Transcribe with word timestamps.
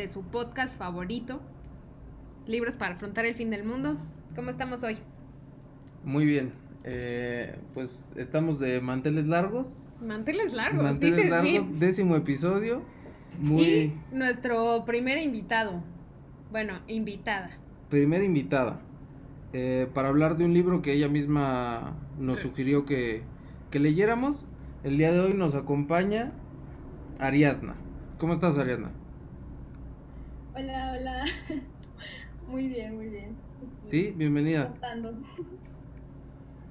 de 0.00 0.08
su 0.08 0.22
podcast 0.22 0.78
favorito, 0.78 1.40
Libros 2.46 2.74
para 2.76 2.94
afrontar 2.94 3.26
el 3.26 3.34
fin 3.34 3.50
del 3.50 3.64
mundo. 3.64 3.98
¿Cómo 4.34 4.48
estamos 4.50 4.82
hoy? 4.82 4.96
Muy 6.04 6.24
bien, 6.24 6.52
eh, 6.84 7.58
pues 7.74 8.08
estamos 8.16 8.58
de 8.58 8.80
manteles 8.80 9.26
largos. 9.26 9.82
Manteles 10.00 10.54
largos, 10.54 10.82
Manteles 10.82 11.16
dices 11.16 11.30
largos, 11.30 11.50
bien. 11.52 11.78
décimo 11.78 12.16
episodio. 12.16 12.82
Muy 13.38 13.62
Y 13.62 13.92
nuestro 14.10 14.84
primer 14.86 15.18
invitado, 15.18 15.82
bueno, 16.50 16.80
invitada. 16.88 17.50
primera 17.90 18.24
invitada. 18.24 18.80
eh, 19.52 19.86
para 19.92 20.08
hablar 20.08 20.36
de 20.36 20.44
un 20.46 20.54
libro 20.54 20.80
que 20.80 20.92
ella 20.94 21.08
misma 21.08 21.94
nos 22.18 22.38
sugirió 22.40 22.84
que, 22.86 23.22
que 23.70 23.78
leyéramos. 23.80 24.46
El 24.82 24.96
día 24.96 25.12
de 25.12 25.20
hoy 25.20 25.34
nos 25.34 25.54
acompaña 25.54 26.32
Ariadna. 27.18 27.74
¿Cómo 28.18 28.32
estás, 28.32 28.56
Ariadna? 28.58 28.92
Hola, 30.60 30.94
hola. 30.98 31.24
Muy 32.50 32.68
bien, 32.68 32.94
muy 32.94 33.06
bien. 33.06 33.34
Sí, 33.86 34.12
bienvenida. 34.14 34.74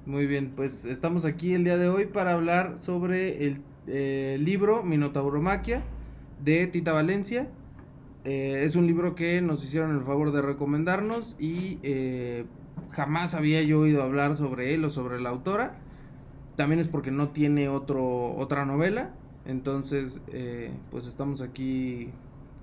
Muy 0.06 0.26
bien, 0.26 0.52
pues 0.54 0.84
estamos 0.84 1.24
aquí 1.24 1.54
el 1.54 1.64
día 1.64 1.76
de 1.76 1.88
hoy 1.88 2.06
para 2.06 2.34
hablar 2.34 2.78
sobre 2.78 3.46
el 3.46 3.62
eh, 3.88 4.38
libro 4.38 4.84
Minotauromaquia 4.84 5.82
de 6.44 6.68
Tita 6.68 6.92
Valencia. 6.92 7.48
Eh, 8.24 8.62
es 8.64 8.76
un 8.76 8.86
libro 8.86 9.16
que 9.16 9.40
nos 9.42 9.64
hicieron 9.64 9.96
el 9.96 10.02
favor 10.04 10.30
de 10.30 10.42
recomendarnos 10.42 11.34
y 11.40 11.80
eh, 11.82 12.44
jamás 12.90 13.34
había 13.34 13.60
yo 13.62 13.80
oído 13.80 14.04
hablar 14.04 14.36
sobre 14.36 14.72
él 14.72 14.84
o 14.84 14.90
sobre 14.90 15.20
la 15.20 15.30
autora. 15.30 15.80
También 16.54 16.78
es 16.78 16.86
porque 16.86 17.10
no 17.10 17.30
tiene 17.30 17.68
otro, 17.68 18.36
otra 18.36 18.64
novela. 18.64 19.10
Entonces, 19.46 20.22
pues 20.90 21.06
estamos 21.06 21.40
aquí 21.40 22.12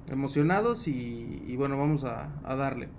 emocionados 0.10 0.88
y, 0.88 1.56
bueno, 1.58 1.78
vamos 1.78 2.04
a, 2.04 2.30
a 2.44 2.56
darle. 2.56 2.90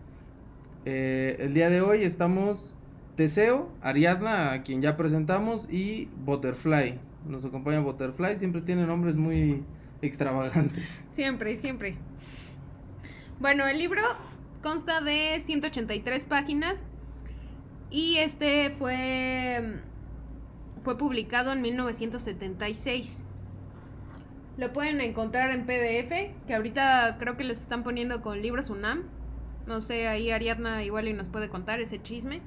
Eh, 0.84 1.36
el 1.40 1.54
día 1.54 1.68
de 1.68 1.80
hoy 1.80 2.02
estamos 2.02 2.74
Teseo, 3.16 3.70
Ariadna, 3.82 4.52
a 4.52 4.62
quien 4.62 4.80
ya 4.80 4.96
presentamos, 4.96 5.68
y 5.70 6.08
Butterfly. 6.24 7.00
Nos 7.26 7.44
acompaña 7.44 7.80
Butterfly, 7.80 8.38
siempre 8.38 8.62
tiene 8.62 8.86
nombres 8.86 9.16
muy 9.16 9.64
extravagantes. 10.02 11.04
Siempre, 11.12 11.56
siempre. 11.56 11.96
Bueno, 13.40 13.66
el 13.66 13.78
libro 13.78 14.02
consta 14.62 15.00
de 15.00 15.42
183 15.44 16.24
páginas 16.26 16.86
y 17.90 18.18
este 18.18 18.70
fue 18.78 19.80
fue 20.84 20.96
publicado 20.96 21.52
en 21.52 21.62
1976. 21.62 23.22
Lo 24.58 24.72
pueden 24.72 25.00
encontrar 25.00 25.52
en 25.52 25.66
PDF, 25.66 26.34
que 26.48 26.54
ahorita 26.54 27.16
creo 27.20 27.36
que 27.36 27.44
les 27.44 27.60
están 27.60 27.84
poniendo 27.84 28.22
con 28.22 28.42
libros 28.42 28.70
UNAM. 28.70 29.04
No 29.68 29.80
sé, 29.80 30.08
ahí 30.08 30.32
Ariadna 30.32 30.82
igual 30.82 31.06
y 31.06 31.12
nos 31.12 31.28
puede 31.28 31.48
contar 31.48 31.80
ese 31.80 32.02
chisme. 32.02 32.42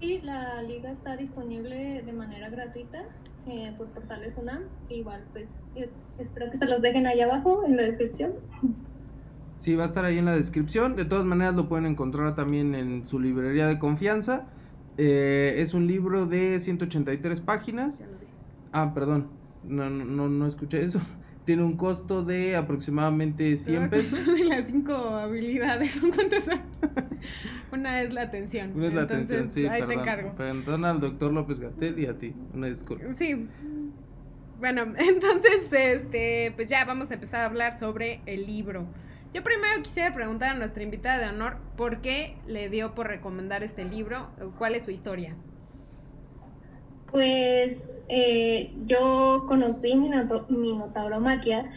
Sí, 0.00 0.20
la 0.22 0.62
liga 0.62 0.90
está 0.90 1.18
disponible 1.18 2.02
de 2.02 2.12
manera 2.14 2.48
gratuita 2.48 3.04
eh, 3.46 3.74
por 3.76 3.88
portales 3.88 4.38
UNAM. 4.38 4.62
Igual, 4.88 5.22
pues 5.32 5.66
eh, 5.76 5.90
espero 6.18 6.50
que 6.50 6.56
se 6.56 6.64
los 6.64 6.80
dejen 6.80 7.06
ahí 7.06 7.20
abajo 7.20 7.64
en 7.66 7.76
la 7.76 7.82
descripción. 7.82 8.32
Sí, 9.56 9.76
va 9.76 9.84
a 9.84 9.86
estar 9.86 10.04
ahí 10.04 10.18
en 10.18 10.24
la 10.24 10.34
descripción. 10.34 10.96
De 10.96 11.04
todas 11.04 11.24
maneras, 11.24 11.54
lo 11.54 11.68
pueden 11.68 11.86
encontrar 11.86 12.34
también 12.34 12.74
en 12.74 13.06
su 13.06 13.20
librería 13.20 13.66
de 13.66 13.78
confianza. 13.78 14.46
Eh, 14.96 15.56
es 15.58 15.74
un 15.74 15.86
libro 15.86 16.26
de 16.26 16.58
183 16.58 17.40
páginas. 17.40 18.02
Ah, 18.72 18.92
perdón, 18.94 19.28
no, 19.66 19.90
no, 19.90 20.04
no, 20.04 20.28
no 20.28 20.46
escuché 20.46 20.82
eso. 20.82 21.00
Tiene 21.44 21.62
un 21.62 21.76
costo 21.76 22.24
de 22.24 22.56
aproximadamente 22.56 23.56
100 23.58 23.90
pesos. 23.90 24.26
De 24.34 24.44
las 24.44 24.66
cinco 24.66 24.94
habilidades, 24.94 25.92
¿son 25.92 26.10
cuántas 26.14 26.44
son? 26.44 26.60
Una 27.70 28.00
es 28.00 28.14
la 28.14 28.22
atención. 28.22 28.72
Una 28.74 28.86
es 28.86 28.94
la 28.94 29.02
Entonces, 29.02 29.36
atención, 29.36 29.50
sí, 29.50 29.66
ahí 29.66 29.86
te 29.86 29.94
encargo. 29.94 30.34
Perdón 30.36 30.84
al 30.86 31.00
doctor 31.00 31.32
López 31.32 31.60
Gatel 31.60 31.98
y 31.98 32.06
a 32.06 32.16
ti, 32.16 32.34
una 32.54 32.68
disculpa. 32.68 33.04
Sí. 33.14 33.46
Bueno, 34.58 34.94
entonces, 34.96 35.70
este, 35.70 36.52
pues 36.56 36.68
ya 36.68 36.84
vamos 36.86 37.10
a 37.10 37.14
empezar 37.14 37.42
a 37.42 37.44
hablar 37.46 37.76
sobre 37.76 38.22
el 38.24 38.46
libro. 38.46 38.86
Yo 39.34 39.42
primero 39.42 39.82
quisiera 39.82 40.14
preguntar 40.14 40.54
a 40.54 40.58
nuestra 40.58 40.82
invitada 40.82 41.18
de 41.18 41.34
honor 41.34 41.56
por 41.76 42.00
qué 42.00 42.36
le 42.46 42.70
dio 42.70 42.94
por 42.94 43.08
recomendar 43.08 43.64
este 43.64 43.84
libro, 43.84 44.30
o 44.40 44.52
cuál 44.52 44.76
es 44.76 44.84
su 44.84 44.92
historia. 44.92 45.34
Pues 47.10 47.76
eh, 48.08 48.72
yo 48.86 49.44
conocí 49.48 49.94
Minoto- 49.96 50.46
Minotauromaquia 50.48 51.70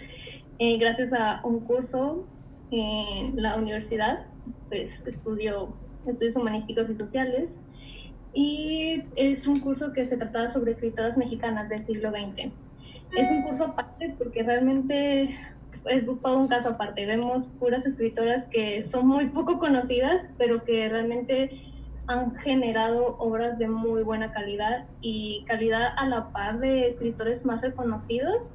eh, 0.59 0.77
gracias 0.77 1.13
a 1.13 1.41
un 1.43 1.61
curso 1.61 2.25
en 2.71 3.41
la 3.41 3.55
universidad, 3.55 4.25
pues 4.69 5.05
estudio 5.07 5.73
estudios 6.05 6.35
humanísticos 6.35 6.89
y 6.89 6.95
sociales, 6.95 7.61
y 8.33 9.03
es 9.15 9.47
un 9.47 9.59
curso 9.59 9.93
que 9.93 10.05
se 10.05 10.15
trataba 10.17 10.47
sobre 10.47 10.71
escritoras 10.71 11.17
mexicanas 11.17 11.69
del 11.69 11.83
siglo 11.85 12.11
XX. 12.11 12.51
Es 13.17 13.29
un 13.31 13.41
curso 13.44 13.65
aparte 13.65 14.15
porque 14.17 14.44
realmente 14.44 15.29
es 15.85 16.05
todo 16.21 16.38
un 16.38 16.47
caso 16.47 16.69
aparte. 16.69 17.05
Vemos 17.05 17.47
puras 17.59 17.85
escritoras 17.85 18.45
que 18.45 18.83
son 18.83 19.07
muy 19.07 19.27
poco 19.27 19.59
conocidas, 19.59 20.29
pero 20.38 20.63
que 20.63 20.88
realmente 20.89 21.61
han 22.07 22.35
generado 22.38 23.18
obras 23.19 23.59
de 23.59 23.68
muy 23.68 24.03
buena 24.03 24.31
calidad 24.31 24.85
y 25.01 25.44
calidad 25.45 25.94
a 25.97 26.07
la 26.07 26.31
par 26.31 26.59
de 26.59 26.88
escritores 26.88 27.45
más 27.45 27.62
reconocidos. 27.62 28.50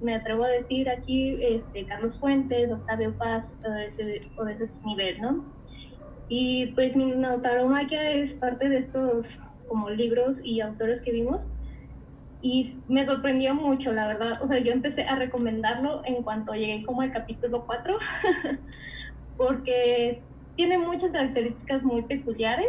Me 0.00 0.14
atrevo 0.14 0.44
a 0.44 0.48
decir 0.48 0.90
aquí 0.90 1.38
este, 1.40 1.86
Carlos 1.86 2.18
Fuentes, 2.18 2.70
Octavio 2.70 3.16
Paz, 3.16 3.52
o 3.64 3.70
de 3.70 3.86
ese, 3.86 4.20
o 4.36 4.44
de 4.44 4.54
ese 4.54 4.70
nivel, 4.84 5.20
¿no? 5.20 5.44
Y 6.28 6.66
pues 6.74 6.96
mi 6.96 7.12
Nautaromaquia 7.12 8.10
es 8.10 8.34
parte 8.34 8.68
de 8.68 8.78
estos 8.78 9.38
como 9.68 9.90
libros 9.90 10.40
y 10.42 10.60
autores 10.60 11.00
que 11.00 11.12
vimos 11.12 11.46
y 12.42 12.76
me 12.86 13.04
sorprendió 13.04 13.54
mucho, 13.54 13.92
la 13.92 14.06
verdad. 14.06 14.40
O 14.42 14.46
sea, 14.46 14.58
yo 14.58 14.72
empecé 14.72 15.02
a 15.02 15.16
recomendarlo 15.16 16.02
en 16.04 16.22
cuanto 16.22 16.52
llegué 16.52 16.84
como 16.84 17.00
al 17.00 17.12
capítulo 17.12 17.64
4, 17.66 17.98
porque 19.36 20.22
tiene 20.54 20.78
muchas 20.78 21.10
características 21.12 21.82
muy 21.82 22.02
peculiares. 22.02 22.68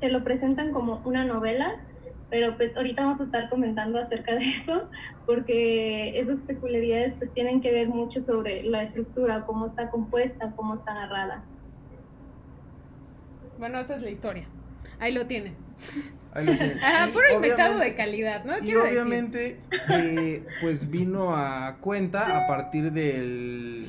Te 0.00 0.10
lo 0.10 0.22
presentan 0.24 0.72
como 0.72 1.00
una 1.04 1.24
novela, 1.24 1.76
pero 2.30 2.56
pues 2.56 2.76
ahorita 2.76 3.04
vamos 3.04 3.20
a 3.20 3.24
estar 3.24 3.48
comentando 3.48 3.98
acerca 3.98 4.34
de 4.34 4.44
eso, 4.44 4.88
porque 5.26 6.18
esas 6.18 6.40
peculiaridades 6.40 7.14
pues 7.14 7.32
tienen 7.32 7.60
que 7.60 7.72
ver 7.72 7.88
mucho 7.88 8.20
sobre 8.20 8.62
la 8.62 8.82
estructura, 8.82 9.46
cómo 9.46 9.66
está 9.66 9.90
compuesta, 9.90 10.52
cómo 10.54 10.74
está 10.74 10.94
narrada. 10.94 11.42
Bueno, 13.58 13.78
esa 13.80 13.96
es 13.96 14.02
la 14.02 14.10
historia. 14.10 14.46
Ahí 15.00 15.12
lo 15.12 15.26
tienen. 15.26 15.54
Ahí 16.32 16.46
lo 16.46 16.56
tienen. 16.56 16.78
Ajá, 16.82 17.08
puro 17.12 17.24
inventado 17.34 17.78
de 17.78 17.94
calidad, 17.94 18.44
¿no? 18.44 18.58
Y 18.58 18.74
obviamente, 18.74 19.58
eh, 19.90 20.44
pues 20.60 20.90
vino 20.90 21.34
a 21.34 21.78
cuenta 21.80 22.44
a 22.44 22.46
partir 22.46 22.92
del... 22.92 23.88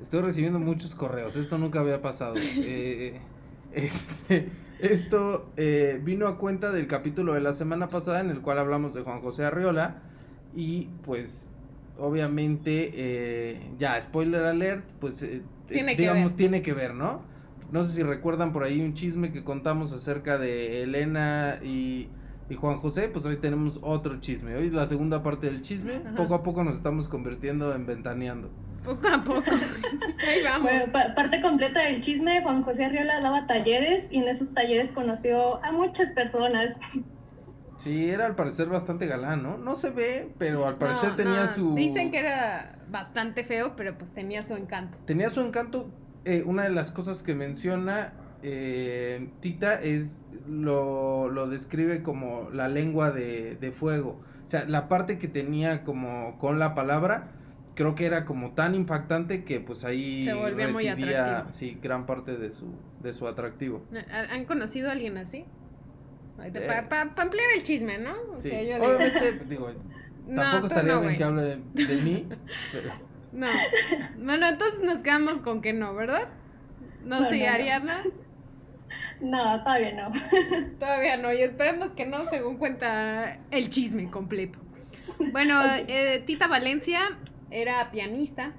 Estoy 0.00 0.20
recibiendo 0.20 0.60
muchos 0.60 0.94
correos, 0.94 1.36
esto 1.36 1.58
nunca 1.58 1.80
había 1.80 2.00
pasado. 2.00 2.34
Eh, 2.36 3.18
este, 3.72 4.50
esto 4.78 5.50
eh, 5.56 6.00
vino 6.02 6.26
a 6.26 6.38
cuenta 6.38 6.70
del 6.72 6.86
capítulo 6.86 7.34
de 7.34 7.40
la 7.40 7.52
semana 7.52 7.88
pasada 7.88 8.20
en 8.20 8.30
el 8.30 8.40
cual 8.40 8.58
hablamos 8.58 8.94
de 8.94 9.02
Juan 9.02 9.20
José 9.20 9.44
Arriola 9.44 10.02
y 10.54 10.88
pues 11.02 11.54
obviamente 11.98 12.90
eh, 12.94 13.70
ya 13.78 14.00
spoiler 14.00 14.44
alert 14.44 14.90
pues 15.00 15.22
eh, 15.22 15.42
Tiene 15.66 15.96
que 15.96 16.02
digamos 16.02 16.30
ver. 16.30 16.36
tiene 16.36 16.62
que 16.62 16.74
ver 16.74 16.94
no 16.94 17.22
no 17.72 17.84
sé 17.84 17.92
si 17.94 18.02
recuerdan 18.02 18.52
por 18.52 18.64
ahí 18.64 18.80
un 18.80 18.94
chisme 18.94 19.32
que 19.32 19.42
contamos 19.44 19.92
acerca 19.92 20.38
de 20.38 20.82
Elena 20.82 21.58
y, 21.62 22.08
y 22.48 22.54
Juan 22.54 22.76
José, 22.76 23.08
pues 23.08 23.26
hoy 23.26 23.38
tenemos 23.38 23.80
otro 23.82 24.20
chisme. 24.20 24.54
Hoy 24.54 24.68
es 24.68 24.72
la 24.72 24.86
segunda 24.86 25.22
parte 25.22 25.46
del 25.46 25.62
chisme. 25.62 25.96
Ajá. 25.96 26.14
Poco 26.14 26.34
a 26.34 26.42
poco 26.42 26.62
nos 26.62 26.76
estamos 26.76 27.08
convirtiendo 27.08 27.74
en 27.74 27.86
ventaneando. 27.86 28.50
Poco 28.86 29.06
a 29.08 29.22
poco. 29.24 29.42
Ahí 30.28 30.42
vamos. 30.44 30.62
Bueno, 30.62 30.92
pa- 30.92 31.14
parte 31.14 31.40
completa 31.42 31.82
del 31.82 32.00
chisme, 32.00 32.42
Juan 32.42 32.62
José 32.62 32.84
Arriola 32.86 33.20
daba 33.20 33.46
talleres 33.46 34.06
y 34.10 34.18
en 34.18 34.28
esos 34.28 34.54
talleres 34.54 34.92
conoció 34.92 35.62
a 35.64 35.72
muchas 35.72 36.12
personas. 36.12 36.78
Sí, 37.78 38.08
era 38.08 38.24
al 38.26 38.34
parecer 38.36 38.68
bastante 38.68 39.06
galán, 39.06 39.42
¿no? 39.42 39.58
No 39.58 39.76
se 39.76 39.90
ve, 39.90 40.32
pero 40.38 40.66
al 40.66 40.76
parecer 40.76 41.10
No, 41.10 41.16
tenía 41.16 41.42
no, 41.42 41.48
su... 41.48 41.74
Dicen 41.74 42.10
que 42.10 42.20
era 42.20 42.78
bastante 42.88 43.44
feo, 43.44 43.74
pero 43.76 43.98
pues 43.98 44.12
tenía 44.12 44.40
su 44.42 44.54
encanto. 44.54 44.96
Tenía 45.04 45.28
su 45.28 45.40
encanto. 45.42 45.90
eh, 46.24 46.42
una 46.46 46.62
de 46.64 46.70
las 46.70 46.90
cosas 46.90 47.22
que 47.22 47.34
menciona 47.34 48.14
eh, 48.42 49.28
Tita 49.40 49.74
es 49.80 50.18
lo, 50.48 51.28
lo 51.28 51.48
describe 51.48 52.02
como 52.02 52.48
la 52.50 52.68
lengua 52.68 53.10
de, 53.10 53.56
de 53.56 53.72
fuego. 53.72 54.20
O 54.46 54.48
sea, 54.48 54.64
la 54.66 54.88
parte 54.88 55.18
que 55.18 55.28
tenía 55.28 55.82
como 55.84 56.38
con 56.38 56.58
la 56.58 56.74
palabra, 56.74 57.32
creo 57.76 57.94
que 57.94 58.06
era 58.06 58.24
como 58.24 58.50
tan 58.52 58.74
impactante 58.74 59.44
que 59.44 59.60
pues 59.60 59.84
ahí 59.84 60.24
Se 60.24 60.32
volvía 60.34 60.66
muy 60.68 60.82
residía, 60.88 61.24
atractivo. 61.26 61.52
sí, 61.52 61.78
gran 61.80 62.06
parte 62.06 62.36
de 62.36 62.50
su, 62.52 62.66
de 63.00 63.12
su 63.12 63.28
atractivo. 63.28 63.84
¿Ha- 64.10 64.34
¿Han 64.34 64.44
conocido 64.46 64.88
a 64.88 64.92
alguien 64.92 65.16
así? 65.18 65.44
Eh. 66.42 66.66
Para 66.90 67.02
ampliar 67.16 67.46
el 67.54 67.62
chisme, 67.62 67.98
¿no? 67.98 68.12
O 68.34 68.40
Sí, 68.40 68.48
sea, 68.48 68.62
yo 68.62 68.74
digo- 68.74 68.86
obviamente, 68.96 69.44
digo, 69.48 69.70
Tampoco 70.34 70.66
estaría 70.66 70.98
bien 70.98 71.16
que 71.16 71.24
hable 71.24 71.42
de, 71.74 71.96
mí. 72.02 72.26
No. 73.32 73.46
Bueno, 74.18 74.48
entonces 74.48 74.80
nos 74.82 75.02
quedamos 75.02 75.42
con 75.42 75.60
que 75.60 75.72
no, 75.74 75.94
¿verdad? 75.94 76.28
No, 77.04 77.28
sí, 77.28 77.44
Ariadna. 77.44 78.02
No, 79.20 79.62
todavía 79.62 79.92
no. 79.92 80.12
Todavía 80.78 81.16
no, 81.18 81.32
y 81.32 81.42
esperemos 81.42 81.90
que 81.90 82.06
no, 82.06 82.24
según 82.26 82.56
cuenta 82.56 83.38
el 83.50 83.68
chisme 83.68 84.10
completo. 84.10 84.58
Bueno, 85.32 85.60
eh, 85.86 86.22
Tita 86.26 86.46
Valencia 86.48 87.00
era 87.50 87.90
pianista, 87.90 88.54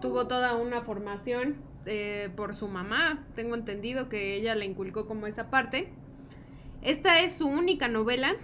tuvo 0.00 0.26
toda 0.26 0.56
una 0.56 0.82
formación 0.82 1.56
eh, 1.86 2.30
por 2.36 2.54
su 2.54 2.68
mamá, 2.68 3.26
tengo 3.34 3.54
entendido 3.54 4.08
que 4.08 4.34
ella 4.34 4.54
le 4.54 4.64
inculcó 4.64 5.06
como 5.06 5.26
esa 5.26 5.50
parte. 5.50 5.88
Esta 6.82 7.20
es 7.20 7.34
su 7.34 7.46
única 7.46 7.88
novela, 7.88 8.34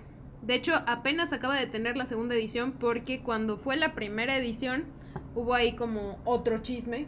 de 0.43 0.55
hecho 0.55 0.73
apenas 0.87 1.33
acaba 1.33 1.59
de 1.59 1.67
tener 1.67 1.97
la 1.97 2.07
segunda 2.07 2.35
edición 2.35 2.73
porque 2.73 3.23
cuando 3.23 3.59
fue 3.59 3.77
la 3.77 3.95
primera 3.95 4.37
edición 4.37 4.85
hubo 5.35 5.55
ahí 5.55 5.75
como 5.75 6.19
otro 6.25 6.59
chisme 6.63 7.07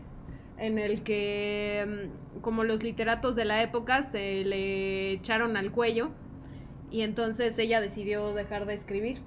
en 0.59 0.79
el 0.79 1.03
que 1.03 2.09
mm, 2.37 2.41
como 2.41 2.65
los 2.65 2.83
literatos 2.83 3.37
de 3.37 3.45
la 3.45 3.63
época 3.63 4.05
se 4.05 4.45
le 4.45 5.13
echaron 5.13 5.57
al 5.57 5.71
cuello 5.73 6.11
y 6.91 7.03
entonces 7.03 7.57
ella 7.59 7.81
decidió 7.81 8.35
dejar 8.35 8.67
de 8.67 8.75
escribir 8.75 9.21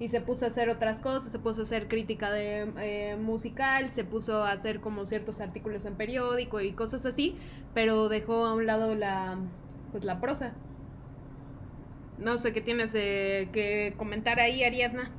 y 0.00 0.08
se 0.08 0.20
puso 0.20 0.44
a 0.44 0.48
hacer 0.48 0.68
otras 0.68 1.00
cosas, 1.00 1.32
se 1.32 1.38
puso 1.38 1.62
a 1.62 1.64
hacer 1.64 1.88
crítica 1.88 2.30
de 2.30 2.72
eh, 2.80 3.16
musical, 3.16 3.90
se 3.90 4.04
puso 4.04 4.44
a 4.44 4.52
hacer 4.52 4.80
como 4.80 5.06
ciertos 5.06 5.40
artículos 5.40 5.84
en 5.86 5.94
periódico 5.94 6.60
y 6.60 6.72
cosas 6.72 7.04
así, 7.04 7.36
pero 7.74 8.08
dejó 8.08 8.46
a 8.46 8.54
un 8.54 8.66
lado 8.66 8.94
la 8.94 9.38
pues 9.90 10.04
la 10.04 10.20
prosa. 10.20 10.52
No 12.18 12.38
sé 12.38 12.52
qué 12.52 12.60
tienes 12.60 12.94
eh, 12.94 13.48
que 13.52 13.94
comentar 13.96 14.40
ahí, 14.40 14.64
Ariadna. 14.64 15.10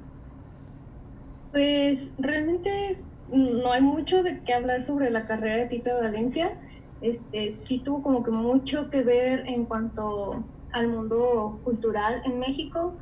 Pues 1.52 2.12
realmente 2.20 3.00
no 3.32 3.72
hay 3.72 3.82
mucho 3.82 4.22
de 4.22 4.42
qué 4.44 4.54
hablar 4.54 4.84
sobre 4.84 5.10
la 5.10 5.26
carrera 5.26 5.58
de 5.58 5.66
Tita 5.68 5.94
Valencia. 5.96 6.60
Este, 7.02 7.52
sí 7.52 7.80
tuvo 7.80 8.04
como 8.04 8.24
que 8.24 8.32
mucho 8.32 8.90
que 8.90 9.02
ver 9.02 9.48
en 9.48 9.66
cuanto 9.66 10.44
al 10.72 10.90
mundo 10.90 11.60
cultural 11.64 12.22
en 12.26 12.40
México, 12.40 12.98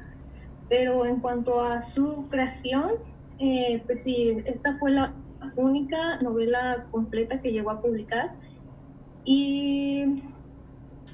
pero 0.69 1.05
en 1.05 1.19
cuanto 1.19 1.61
a 1.61 1.81
su 1.81 2.27
creación, 2.29 2.91
eh, 3.39 3.81
pues 3.85 4.03
sí, 4.03 4.41
esta 4.45 4.77
fue 4.77 4.91
la 4.91 5.13
única 5.55 6.17
novela 6.23 6.87
completa 6.91 7.41
que 7.41 7.51
llegó 7.51 7.71
a 7.71 7.81
publicar. 7.81 8.35
Y 9.23 10.15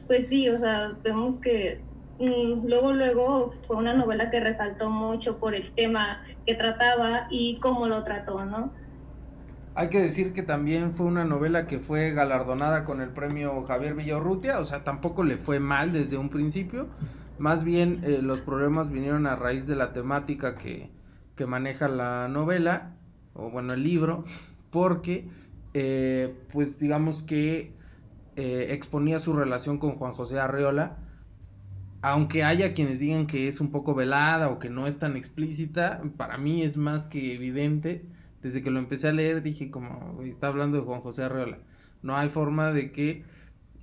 pues 0.07 0.27
sí, 0.27 0.49
o 0.49 0.59
sea, 0.59 0.93
vemos 1.03 1.37
que 1.37 1.81
mm, 2.19 2.67
luego, 2.67 2.93
luego 2.93 3.53
fue 3.67 3.77
una 3.77 3.93
novela 3.93 4.29
que 4.29 4.39
resaltó 4.39 4.89
mucho 4.89 5.37
por 5.39 5.55
el 5.55 5.73
tema 5.73 6.23
que 6.45 6.55
trataba 6.55 7.27
y 7.29 7.59
cómo 7.59 7.87
lo 7.87 8.03
trató, 8.03 8.45
¿no? 8.45 8.71
Hay 9.75 9.89
que 9.89 9.99
decir 9.99 10.33
que 10.33 10.43
también 10.43 10.93
fue 10.93 11.07
una 11.07 11.25
novela 11.25 11.65
que 11.65 11.79
fue 11.79 12.11
galardonada 12.11 12.83
con 12.83 13.01
el 13.01 13.09
premio 13.09 13.65
Javier 13.67 13.95
Villarrutia, 13.95 14.59
o 14.59 14.65
sea, 14.65 14.83
tampoco 14.83 15.23
le 15.23 15.37
fue 15.37 15.59
mal 15.59 15.91
desde 15.91 16.17
un 16.17 16.29
principio. 16.29 16.89
Más 17.39 17.63
bien 17.63 18.01
eh, 18.03 18.19
los 18.21 18.41
problemas 18.41 18.91
vinieron 18.91 19.25
a 19.25 19.35
raíz 19.35 19.65
de 19.65 19.75
la 19.75 19.91
temática 19.91 20.55
que, 20.55 20.91
que 21.35 21.45
maneja 21.45 21.87
la 21.87 22.27
novela, 22.27 22.95
o 23.33 23.49
bueno, 23.49 23.73
el 23.73 23.83
libro, 23.83 24.23
porque 24.69 25.27
eh, 25.73 26.35
pues 26.51 26.79
digamos 26.79 27.23
que 27.23 27.73
eh, 28.35 28.67
exponía 28.69 29.17
su 29.17 29.33
relación 29.33 29.79
con 29.79 29.93
Juan 29.93 30.13
José 30.13 30.39
Arreola, 30.39 30.97
aunque 32.03 32.43
haya 32.43 32.73
quienes 32.73 32.99
digan 32.99 33.25
que 33.25 33.47
es 33.47 33.61
un 33.61 33.71
poco 33.71 33.95
velada 33.95 34.49
o 34.49 34.59
que 34.59 34.69
no 34.69 34.85
es 34.85 34.99
tan 34.99 35.15
explícita, 35.15 36.03
para 36.17 36.37
mí 36.37 36.61
es 36.61 36.77
más 36.77 37.07
que 37.07 37.33
evidente 37.33 38.05
desde 38.43 38.61
que 38.61 38.69
lo 38.69 38.77
empecé 38.77 39.07
a 39.07 39.13
leer 39.13 39.41
dije 39.41 39.71
como, 39.71 40.21
está 40.21 40.47
hablando 40.47 40.77
de 40.77 40.83
Juan 40.83 40.99
José 40.99 41.23
Arreola. 41.23 41.59
No 42.01 42.17
hay 42.17 42.27
forma 42.29 42.73
de 42.73 42.91
que 42.91 43.23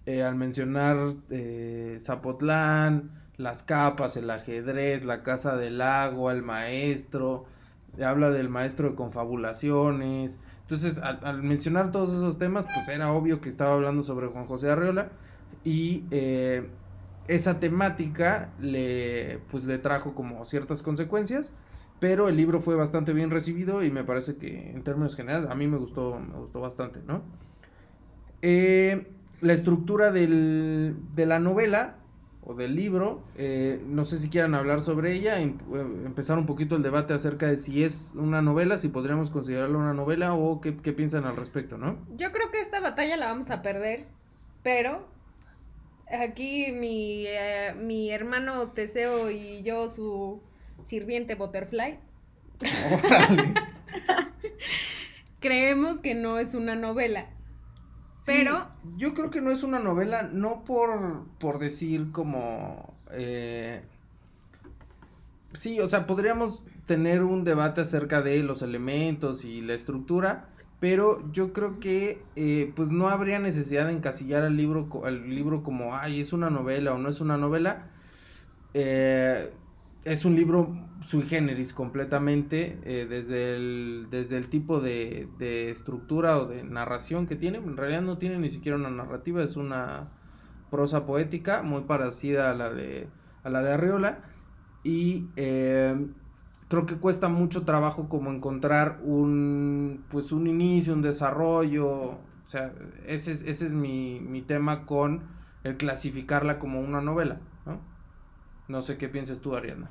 al 0.07 0.37
mencionar 0.37 1.15
Zapotlán, 1.99 3.11
las 3.43 3.63
capas, 3.63 4.17
el 4.17 4.31
ajedrez, 4.31 5.05
la 5.05 5.23
casa 5.23 5.57
del 5.57 5.81
agua, 5.81 6.33
el 6.33 6.43
maestro, 6.43 7.45
habla 8.05 8.31
del 8.31 8.49
maestro 8.49 8.91
de 8.91 8.95
confabulaciones. 8.95 10.41
Entonces, 10.63 10.99
al, 10.99 11.43
mencionar 11.43 11.91
todos 11.91 12.11
esos 12.11 12.39
temas, 12.39 12.67
pues 12.67 12.89
era 12.89 13.13
obvio 13.13 13.41
que 13.41 13.49
estaba 13.49 13.75
hablando 13.75 14.03
sobre 14.03 14.29
Juan 14.29 14.47
José 14.47 14.71
Arreola 14.71 15.11
y 15.65 16.05
eh, 16.11 16.69
esa 17.29 17.61
temática 17.61 18.51
le, 18.61 19.41
pues, 19.51 19.65
le 19.65 19.79
trajo 19.79 20.15
como 20.15 20.45
ciertas 20.45 20.83
consecuencias 20.83 21.53
pero 22.01 22.29
el 22.29 22.37
libro 22.37 22.61
fue 22.61 22.75
bastante 22.75 23.13
bien 23.13 23.31
recibido 23.31 23.85
y 23.85 23.91
me 23.91 24.03
parece 24.03 24.37
que 24.37 24.71
en 24.71 24.83
términos 24.83 25.15
generales 25.15 25.49
a 25.49 25.55
mí 25.55 25.69
me 25.69 25.77
gustó, 25.77 26.19
me 26.19 26.39
gustó 26.39 26.61
bastante, 26.61 27.01
¿no? 27.07 27.23
Eh, 28.41 29.07
la 29.43 29.53
estructura 29.53 30.11
del, 30.11 30.97
de 31.13 31.27
la 31.27 31.39
novela 31.39 31.97
o 32.43 32.55
del 32.55 32.75
libro, 32.75 33.23
eh, 33.37 33.83
no 33.87 34.05
sé 34.05 34.19
si 34.19 34.31
quieran 34.31 34.55
hablar 34.55 34.83
sobre 34.83 35.13
ella, 35.13 35.41
em, 35.41 35.59
eh, 35.75 35.81
empezar 36.07 36.39
un 36.39 36.47
poquito 36.47 36.77
el 36.77 36.83
debate 36.83 37.13
acerca 37.13 37.47
de 37.47 37.59
si 37.59 37.85
es 37.85 38.15
una 38.17 38.41
novela, 38.43 38.79
si 38.79 38.89
podríamos 38.89 39.31
considerarla 39.31 39.77
una 39.77 39.95
novela 39.95 40.35
o 40.35 40.61
qué, 40.61 40.77
qué 40.77 40.93
piensan 40.93 41.25
al 41.25 41.37
respecto, 41.37 41.77
¿no? 41.77 41.99
Yo 42.17 42.33
creo 42.33 42.51
que 42.51 42.61
esta 42.61 42.81
batalla 42.81 43.17
la 43.17 43.27
vamos 43.27 43.51
a 43.51 43.63
perder, 43.63 44.07
pero 44.63 45.07
aquí 46.11 46.73
mi, 46.73 47.27
mi 47.79 48.11
hermano 48.11 48.71
Teseo 48.71 49.31
y 49.31 49.63
yo, 49.63 49.91
su 49.91 50.41
sirviente 50.85 51.35
Butterfly. 51.35 51.99
Creemos 55.41 56.01
que 56.01 56.15
no 56.15 56.39
es 56.39 56.55
una 56.55 56.75
novela. 56.75 57.27
Pero. 58.27 58.67
Yo 58.97 59.15
creo 59.15 59.31
que 59.31 59.41
no 59.41 59.51
es 59.51 59.63
una 59.63 59.79
novela, 59.79 60.23
no 60.23 60.65
por, 60.65 61.25
por 61.39 61.59
decir 61.59 62.13
como. 62.13 62.95
Eh, 63.13 63.83
sí, 65.53 65.81
o 65.81 65.89
sea, 65.89 66.07
podríamos 66.07 66.65
tener 66.87 67.23
un 67.23 67.45
debate 67.45 67.81
acerca 67.83 68.23
de 68.23 68.43
los 68.43 68.63
elementos 68.63 69.45
y 69.45 69.61
la 69.61 69.75
estructura, 69.75 70.49
pero 70.81 71.31
yo 71.33 71.53
creo 71.53 71.79
que 71.79 72.23
eh, 72.37 72.73
pues 72.75 72.91
no 72.91 73.09
habría 73.09 73.39
necesidad 73.39 73.87
de 73.87 73.93
encasillar 73.93 74.43
al 74.43 74.57
libro, 74.57 74.89
al 75.05 75.29
libro 75.31 75.63
como, 75.63 75.95
ay, 75.95 76.21
es 76.21 76.33
una 76.33 76.51
novela 76.51 76.93
o 76.95 76.99
no 76.99 77.09
es 77.09 77.21
una 77.21 77.37
novela. 77.37 77.87
Eh, 78.75 79.53
es 80.05 80.25
un 80.25 80.35
libro 80.35 80.75
sui 81.01 81.23
generis 81.23 81.73
completamente, 81.73 82.79
eh, 82.85 83.07
desde, 83.09 83.55
el, 83.55 84.07
desde 84.11 84.37
el 84.37 84.49
tipo 84.49 84.81
de, 84.81 85.29
de, 85.39 85.71
estructura 85.71 86.39
o 86.39 86.47
de 86.47 86.63
narración 86.65 87.27
que 87.27 87.37
tiene. 87.37 87.59
En 87.59 87.77
realidad 87.77 88.03
no 88.03 88.19
tiene 88.19 88.39
ni 88.39 88.51
siquiera 88.51 88.79
una 88.79 88.91
narrativa, 88.91 89.43
es 89.43 89.57
una 89.57 90.09
prosa 90.71 91.05
poética 91.07 91.63
muy 91.63 91.83
parecida 91.83 92.51
a 92.51 92.55
la 92.55 92.71
de, 92.71 93.09
a 93.45 93.51
la 93.51 93.63
de 93.63 93.73
Arriola. 93.73 94.21
Y 94.83 95.29
eh, 95.37 96.07
creo 96.69 96.87
que 96.87 96.97
cuesta 96.97 97.29
mucho 97.29 97.65
trabajo 97.65 98.09
como 98.09 98.31
encontrar 98.31 98.99
un, 99.03 100.05
pues 100.09 100.33
un 100.33 100.47
inicio, 100.47 100.95
un 100.95 101.03
desarrollo. 101.03 101.89
O 101.89 102.47
sea, 102.47 102.73
ese 103.07 103.33
es, 103.33 103.43
ese 103.43 103.67
es 103.67 103.73
mi, 103.73 104.21
mi 104.21 104.41
tema 104.41 104.87
con 104.87 105.23
el 105.63 105.77
clasificarla 105.77 106.59
como 106.59 106.81
una 106.81 107.03
novela. 107.03 107.41
No 107.67 108.00
sé 108.83 108.97
qué 108.99 109.09
piensas 109.09 109.41
tú, 109.41 109.55
Ariana. 109.55 109.91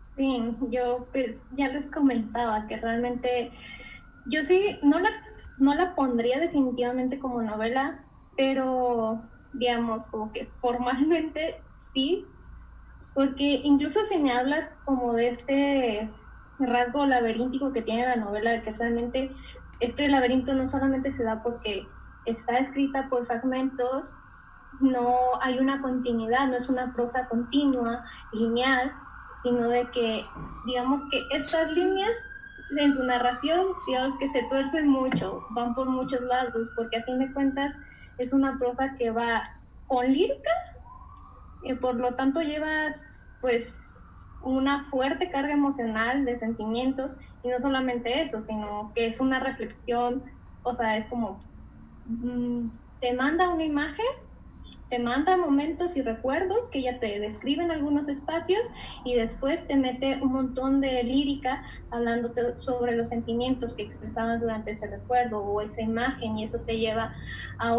Sí, 0.00 0.40
yo 0.70 1.08
pues 1.12 1.36
ya 1.50 1.68
les 1.68 1.90
comentaba 1.90 2.66
que 2.68 2.76
realmente 2.78 3.52
yo 4.24 4.44
sí 4.44 4.78
no 4.82 4.98
la, 5.00 5.10
no 5.58 5.74
la 5.74 5.94
pondría 5.94 6.38
definitivamente 6.40 7.18
como 7.18 7.42
novela, 7.42 8.06
pero 8.36 9.30
digamos 9.52 10.06
como 10.08 10.32
que 10.32 10.46
formalmente 10.60 11.64
sí, 11.74 12.28
porque 13.14 13.60
incluso 13.64 14.04
si 14.04 14.18
me 14.18 14.32
hablas 14.32 14.70
como 14.84 15.14
de 15.14 15.28
este 15.28 16.10
rasgo 16.58 17.06
laberíntico 17.06 17.72
que 17.72 17.82
tiene 17.82 18.04
la 18.06 18.16
novela, 18.16 18.62
que 18.62 18.72
realmente 18.72 19.36
este 19.80 20.08
laberinto 20.08 20.54
no 20.54 20.66
solamente 20.68 21.12
se 21.12 21.24
da 21.24 21.42
porque 21.42 21.94
está 22.24 22.58
escrita 22.58 23.08
por 23.10 23.26
fragmentos, 23.26 24.16
no 24.80 25.18
hay 25.40 25.58
una 25.58 25.80
continuidad, 25.80 26.48
no 26.48 26.56
es 26.56 26.68
una 26.68 26.92
prosa 26.94 27.28
continua, 27.28 28.04
lineal, 28.32 28.92
sino 29.42 29.68
de 29.68 29.90
que, 29.90 30.24
digamos 30.66 31.02
que 31.10 31.22
estas 31.30 31.70
líneas 31.72 32.12
en 32.76 32.94
su 32.94 33.04
narración, 33.04 33.66
digamos 33.86 34.18
que 34.18 34.30
se 34.30 34.42
tuercen 34.44 34.88
mucho, 34.88 35.46
van 35.50 35.74
por 35.74 35.88
muchos 35.88 36.20
lados, 36.22 36.68
porque 36.74 36.98
a 36.98 37.04
fin 37.04 37.18
de 37.18 37.32
cuentas 37.32 37.74
es 38.18 38.32
una 38.32 38.58
prosa 38.58 38.94
que 38.96 39.10
va 39.10 39.42
con 39.86 40.06
lírica, 40.06 40.50
y 41.62 41.74
por 41.74 41.94
lo 41.96 42.14
tanto 42.14 42.40
llevas 42.40 42.96
pues 43.40 43.72
una 44.42 44.84
fuerte 44.90 45.30
carga 45.30 45.52
emocional 45.52 46.24
de 46.24 46.38
sentimientos, 46.38 47.16
y 47.42 47.48
no 47.48 47.60
solamente 47.60 48.22
eso, 48.22 48.40
sino 48.40 48.92
que 48.94 49.06
es 49.06 49.20
una 49.20 49.38
reflexión, 49.38 50.22
o 50.64 50.74
sea, 50.74 50.96
es 50.96 51.06
como, 51.06 51.38
mm, 52.06 52.68
te 53.00 53.12
manda 53.14 53.48
una 53.48 53.64
imagen 53.64 54.06
te 54.88 54.98
manda 54.98 55.36
momentos 55.36 55.96
y 55.96 56.02
recuerdos 56.02 56.68
que 56.70 56.82
ya 56.82 57.00
te 57.00 57.18
describen 57.18 57.70
algunos 57.70 58.08
espacios 58.08 58.60
y 59.04 59.14
después 59.14 59.66
te 59.66 59.76
mete 59.76 60.18
un 60.22 60.32
montón 60.32 60.80
de 60.80 61.02
lírica 61.02 61.62
hablándote 61.90 62.58
sobre 62.58 62.96
los 62.96 63.08
sentimientos 63.08 63.74
que 63.74 63.82
expresaban 63.82 64.40
durante 64.40 64.70
ese 64.70 64.86
recuerdo 64.86 65.40
o 65.40 65.60
esa 65.60 65.82
imagen 65.82 66.38
y 66.38 66.44
eso 66.44 66.60
te 66.60 66.78
lleva 66.78 67.14
a... 67.58 67.76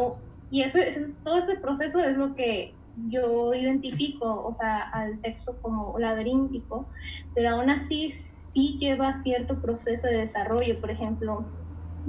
Y 0.49 0.61
ese, 0.61 1.13
todo 1.23 1.39
ese 1.39 1.57
proceso 1.57 1.99
es 1.99 2.15
lo 2.15 2.33
que 2.33 2.73
yo 3.09 3.53
identifico, 3.53 4.45
o 4.45 4.53
sea, 4.53 4.89
al 4.89 5.19
texto 5.21 5.57
como 5.61 5.99
laberíntico, 5.99 6.89
pero 7.35 7.49
aún 7.49 7.69
así 7.69 8.11
sí 8.11 8.77
lleva 8.79 9.13
cierto 9.13 9.61
proceso 9.61 10.07
de 10.07 10.19
desarrollo. 10.19 10.79
Por 10.79 10.89
ejemplo, 10.89 11.45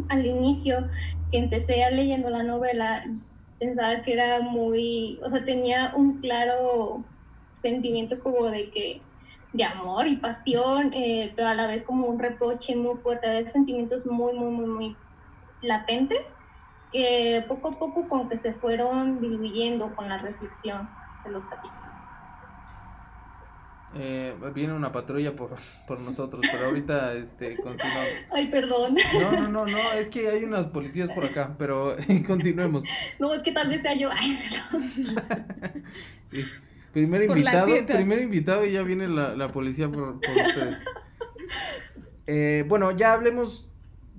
al 0.08 0.24
inicio 0.24 0.86
que 1.30 1.38
empecé 1.38 1.78
leyendo 1.90 2.30
la 2.30 2.42
novela, 2.42 3.04
pensaba 3.58 4.02
que 4.02 4.12
era 4.12 4.40
muy, 4.40 5.20
o 5.24 5.30
sea, 5.30 5.44
tenía 5.44 5.92
un 5.96 6.20
claro 6.20 7.04
sentimiento 7.60 8.18
como 8.20 8.46
de 8.46 8.70
que 8.70 9.00
de 9.52 9.64
amor 9.64 10.06
y 10.06 10.16
pasión, 10.16 10.90
eh, 10.94 11.32
pero 11.34 11.48
a 11.48 11.54
la 11.54 11.66
vez 11.66 11.84
como 11.84 12.06
un 12.06 12.18
reproche 12.18 12.76
muy 12.76 12.96
fuerte, 13.02 13.28
de 13.28 13.50
sentimientos 13.50 14.04
muy, 14.06 14.34
muy, 14.34 14.50
muy, 14.50 14.66
muy 14.66 14.98
latentes, 15.60 16.34
que 16.92 17.44
poco 17.48 17.68
a 17.68 17.78
poco 17.78 18.08
como 18.08 18.28
que 18.28 18.38
se 18.38 18.54
fueron 18.54 19.20
diluyendo 19.20 19.94
con 19.94 20.08
la 20.08 20.18
reflexión 20.18 20.96
de 21.24 21.30
los 21.30 21.46
capítulos. 21.46 21.77
Eh, 23.94 24.34
viene 24.54 24.74
una 24.74 24.92
patrulla 24.92 25.34
por, 25.34 25.56
por 25.86 26.00
nosotros, 26.00 26.44
pero 26.50 26.66
ahorita 26.66 27.14
este 27.14 27.56
continuamos. 27.56 28.08
Ay, 28.32 28.48
perdón. 28.48 28.96
No, 29.14 29.32
no, 29.32 29.48
no, 29.48 29.66
no, 29.66 29.92
es 29.98 30.10
que 30.10 30.28
hay 30.28 30.44
unas 30.44 30.66
policías 30.66 31.08
por 31.10 31.24
acá, 31.24 31.54
pero 31.58 31.96
continuemos. 32.26 32.84
No, 33.18 33.32
es 33.32 33.42
que 33.42 33.52
tal 33.52 33.68
vez 33.68 33.82
sea 33.82 33.94
yo. 33.94 34.10
Ay, 34.12 34.36
sí. 36.22 36.44
Primer 36.92 37.22
invitado, 37.22 37.68
primer 37.86 38.22
invitado 38.22 38.64
y 38.64 38.72
ya 38.72 38.82
viene 38.82 39.08
la, 39.08 39.36
la 39.36 39.52
policía 39.52 39.88
por, 39.88 40.20
por 40.20 40.36
ustedes. 40.36 40.78
Eh, 42.26 42.64
bueno, 42.68 42.90
ya 42.92 43.12
hablemos. 43.12 43.64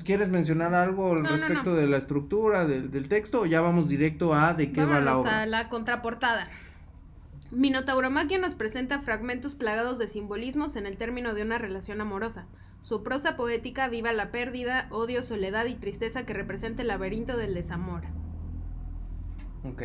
¿Quieres 0.03 0.29
mencionar 0.29 0.73
algo 0.73 1.11
al 1.11 1.27
respecto 1.27 1.75
de 1.75 1.85
la 1.85 1.97
estructura 1.97 2.65
del, 2.65 2.89
del, 2.89 3.09
texto 3.09 3.41
o 3.41 3.45
ya 3.45 3.59
vamos 3.59 3.89
directo 3.89 4.33
a 4.33 4.53
de 4.53 4.71
qué 4.71 4.85
va 4.85 5.01
la 5.01 5.17
obra? 5.17 5.41
a 5.41 5.45
la 5.45 5.67
contraportada. 5.67 6.47
Minotauromaquia 7.51 8.37
nos 8.37 8.53
presenta 8.53 8.99
fragmentos 8.99 9.55
plagados 9.55 9.97
de 9.97 10.07
simbolismos 10.07 10.75
en 10.75 10.85
el 10.85 10.97
término 10.97 11.33
de 11.33 11.41
una 11.41 11.57
relación 11.57 11.99
amorosa. 11.99 12.45
Su 12.81 13.01
prosa 13.01 13.35
poética 13.35 13.89
viva 13.89 14.13
la 14.13 14.29
pérdida, 14.29 14.87
odio, 14.91 15.23
soledad 15.23 15.65
y 15.65 15.73
tristeza 15.73 16.25
que 16.27 16.33
representa 16.33 16.83
el 16.83 16.89
laberinto 16.89 17.37
del 17.37 17.55
desamor. 17.55 18.03
Ok. 19.63 19.83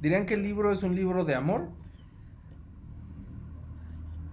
¿Dirían 0.00 0.26
que 0.26 0.34
el 0.34 0.42
libro 0.42 0.72
es 0.72 0.82
un 0.82 0.96
libro 0.96 1.24
de 1.24 1.36
amor? 1.36 1.68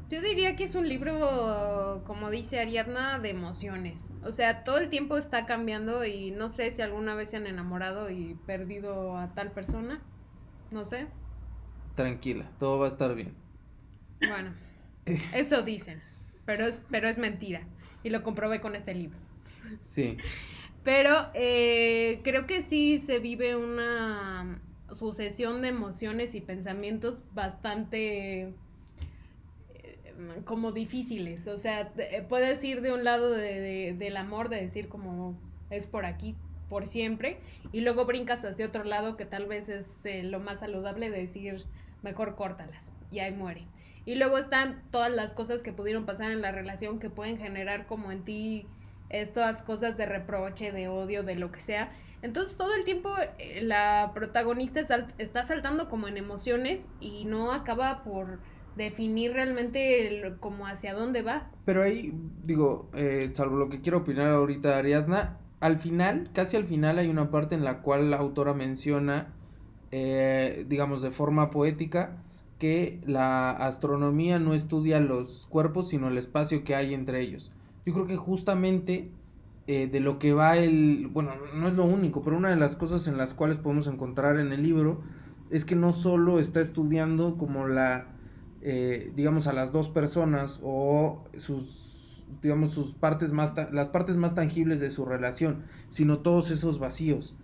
Yo 0.09 0.19
diría 0.19 0.55
que 0.55 0.63
es 0.63 0.73
un 0.73 0.89
libro, 0.89 2.01
como 2.07 2.31
dice 2.31 2.59
Ariadna, 2.59 3.19
de 3.19 3.29
emociones. 3.29 4.11
O 4.23 4.31
sea, 4.31 4.63
todo 4.63 4.79
el 4.79 4.89
tiempo 4.89 5.17
está 5.17 5.45
cambiando 5.45 6.03
y 6.03 6.31
no 6.31 6.49
sé 6.49 6.71
si 6.71 6.81
alguna 6.81 7.13
vez 7.13 7.29
se 7.29 7.37
han 7.37 7.45
enamorado 7.45 8.09
y 8.09 8.35
perdido 8.47 9.15
a 9.17 9.35
tal 9.35 9.51
persona. 9.51 10.01
No 10.71 10.85
sé 10.85 11.07
tranquila, 11.99 12.45
todo 12.59 12.79
va 12.79 12.85
a 12.85 12.89
estar 12.89 13.13
bien. 13.13 13.33
Bueno, 14.29 14.53
eso 15.33 15.63
dicen, 15.63 16.01
pero 16.45 16.65
es, 16.65 16.81
pero 16.89 17.09
es 17.09 17.17
mentira. 17.17 17.63
Y 18.03 18.09
lo 18.09 18.23
comprobé 18.23 18.61
con 18.61 18.73
este 18.73 18.93
libro. 18.93 19.17
Sí. 19.81 20.15
Pero 20.85 21.27
eh, 21.33 22.21
creo 22.23 22.47
que 22.47 22.61
sí 22.61 22.99
se 22.99 23.19
vive 23.19 23.57
una 23.57 24.61
sucesión 24.93 25.61
de 25.61 25.67
emociones 25.67 26.35
y 26.35 26.41
pensamientos 26.41 27.25
bastante 27.33 28.43
eh, 28.43 28.53
como 30.45 30.71
difíciles. 30.71 31.47
O 31.47 31.57
sea, 31.57 31.91
puedes 32.29 32.63
ir 32.63 32.79
de 32.79 32.93
un 32.93 33.03
lado 33.03 33.29
de, 33.29 33.93
del 33.99 34.15
amor, 34.15 34.47
de 34.47 34.61
decir 34.61 34.87
como 34.87 35.37
es 35.69 35.85
por 35.85 36.05
aquí, 36.05 36.37
por 36.69 36.87
siempre, 36.87 37.39
y 37.73 37.81
luego 37.81 38.05
brincas 38.05 38.45
hacia 38.45 38.67
otro 38.67 38.85
lado 38.85 39.17
que 39.17 39.25
tal 39.25 39.47
vez 39.47 39.67
es 39.67 40.05
eh, 40.05 40.23
lo 40.23 40.39
más 40.39 40.61
saludable 40.61 41.09
de 41.09 41.19
decir 41.19 41.65
mejor 42.01 42.35
córtalas 42.35 42.93
y 43.11 43.19
ahí 43.19 43.33
muere. 43.33 43.65
Y 44.05 44.15
luego 44.15 44.37
están 44.37 44.81
todas 44.91 45.11
las 45.11 45.33
cosas 45.33 45.61
que 45.61 45.73
pudieron 45.73 46.05
pasar 46.05 46.31
en 46.31 46.41
la 46.41 46.51
relación 46.51 46.99
que 46.99 47.09
pueden 47.09 47.37
generar 47.37 47.85
como 47.85 48.11
en 48.11 48.23
ti 48.23 48.67
estas 49.09 49.61
cosas 49.61 49.97
de 49.97 50.05
reproche, 50.05 50.71
de 50.71 50.87
odio, 50.87 51.23
de 51.23 51.35
lo 51.35 51.51
que 51.51 51.59
sea. 51.59 51.91
Entonces 52.21 52.55
todo 52.57 52.73
el 52.75 52.83
tiempo 52.83 53.13
eh, 53.37 53.61
la 53.61 54.11
protagonista 54.13 54.81
está 55.17 55.43
saltando 55.43 55.89
como 55.89 56.07
en 56.07 56.17
emociones 56.17 56.89
y 56.99 57.25
no 57.25 57.51
acaba 57.51 58.03
por 58.03 58.39
definir 58.75 59.33
realmente 59.33 60.35
como 60.39 60.67
hacia 60.67 60.93
dónde 60.93 61.21
va. 61.21 61.49
Pero 61.65 61.83
ahí, 61.83 62.13
digo, 62.43 62.89
eh, 62.93 63.29
salvo 63.33 63.57
lo 63.57 63.69
que 63.69 63.81
quiero 63.81 63.99
opinar 63.99 64.29
ahorita 64.29 64.77
Ariadna, 64.77 65.37
al 65.59 65.77
final, 65.77 66.29
casi 66.33 66.55
al 66.55 66.65
final 66.65 66.99
hay 66.99 67.09
una 67.09 67.29
parte 67.31 67.55
en 67.55 67.63
la 67.63 67.81
cual 67.81 68.11
la 68.11 68.17
autora 68.17 68.53
menciona 68.53 69.33
eh, 69.91 70.65
digamos, 70.67 71.01
de 71.01 71.11
forma 71.11 71.51
poética, 71.51 72.17
que 72.57 73.01
la 73.05 73.51
astronomía 73.51 74.37
no 74.37 74.53
estudia 74.53 74.99
los 74.99 75.47
cuerpos, 75.47 75.89
sino 75.89 76.09
el 76.09 76.17
espacio 76.17 76.63
que 76.63 76.75
hay 76.75 76.93
entre 76.93 77.21
ellos. 77.21 77.51
Yo 77.85 77.93
creo 77.93 78.05
que 78.05 78.17
justamente 78.17 79.11
eh, 79.71 79.87
de 79.87 79.99
lo 79.99 80.19
que 80.19 80.33
va 80.33 80.57
el, 80.57 81.07
bueno, 81.13 81.31
no 81.55 81.67
es 81.67 81.75
lo 81.75 81.85
único, 81.85 82.23
pero 82.23 82.35
una 82.35 82.49
de 82.49 82.55
las 82.55 82.75
cosas 82.75 83.07
en 83.07 83.17
las 83.17 83.33
cuales 83.33 83.57
podemos 83.57 83.87
encontrar 83.87 84.39
en 84.39 84.51
el 84.51 84.63
libro 84.63 85.01
es 85.51 85.63
que 85.63 85.75
no 85.75 85.91
solo 85.91 86.39
está 86.39 86.59
estudiando 86.59 87.37
como 87.37 87.67
la, 87.67 88.07
eh, 88.61 89.11
digamos, 89.15 89.47
a 89.47 89.53
las 89.53 89.71
dos 89.71 89.89
personas 89.89 90.59
o 90.63 91.23
sus, 91.37 92.25
digamos, 92.41 92.71
sus 92.71 92.93
partes 92.93 93.31
más, 93.31 93.53
las 93.71 93.89
partes 93.89 94.17
más 94.17 94.35
tangibles 94.35 94.79
de 94.79 94.89
su 94.89 95.05
relación, 95.05 95.63
sino 95.89 96.19
todos 96.19 96.51
esos 96.51 96.79
vacíos. 96.79 97.35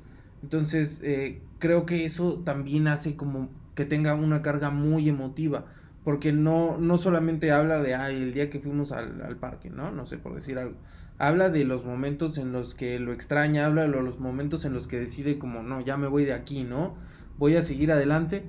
Entonces, 0.46 1.00
eh, 1.02 1.42
creo 1.58 1.88
que 1.88 2.06
eso 2.06 2.36
también 2.46 2.88
hace 2.88 3.16
como 3.16 3.50
que 3.74 3.84
tenga 3.84 4.14
una 4.14 4.44
carga 4.44 4.70
muy 4.70 5.10
emotiva, 5.10 5.66
porque 6.04 6.32
no, 6.32 6.78
no 6.78 7.00
solamente 7.00 7.52
habla 7.52 7.82
de, 7.82 7.96
ay, 7.96 8.18
el 8.18 8.32
día 8.32 8.52
que 8.52 8.60
fuimos 8.60 8.92
al, 8.92 9.38
parque, 9.38 9.72
¿no? 9.72 9.90
No 9.90 10.06
sé, 10.06 10.20
por 10.20 10.36
decir 10.36 10.60
algo. 10.60 10.76
Habla 11.18 11.50
de 11.50 11.66
los 11.66 11.84
momentos 11.84 12.38
en 12.38 12.52
los 12.52 12.76
que 12.76 13.00
lo 13.00 13.12
extraña, 13.12 13.66
habla 13.66 13.82
de 13.82 13.88
los 13.88 14.20
momentos 14.20 14.66
en 14.66 14.74
los 14.74 14.86
que 14.86 15.00
decide 15.00 15.40
como, 15.40 15.64
no, 15.64 15.82
ya 15.82 15.98
me 15.98 16.06
voy 16.06 16.26
de 16.26 16.34
aquí, 16.34 16.64
¿no? 16.64 16.94
Voy 17.40 17.56
a 17.56 17.64
seguir 17.64 17.92
adelante, 17.92 18.44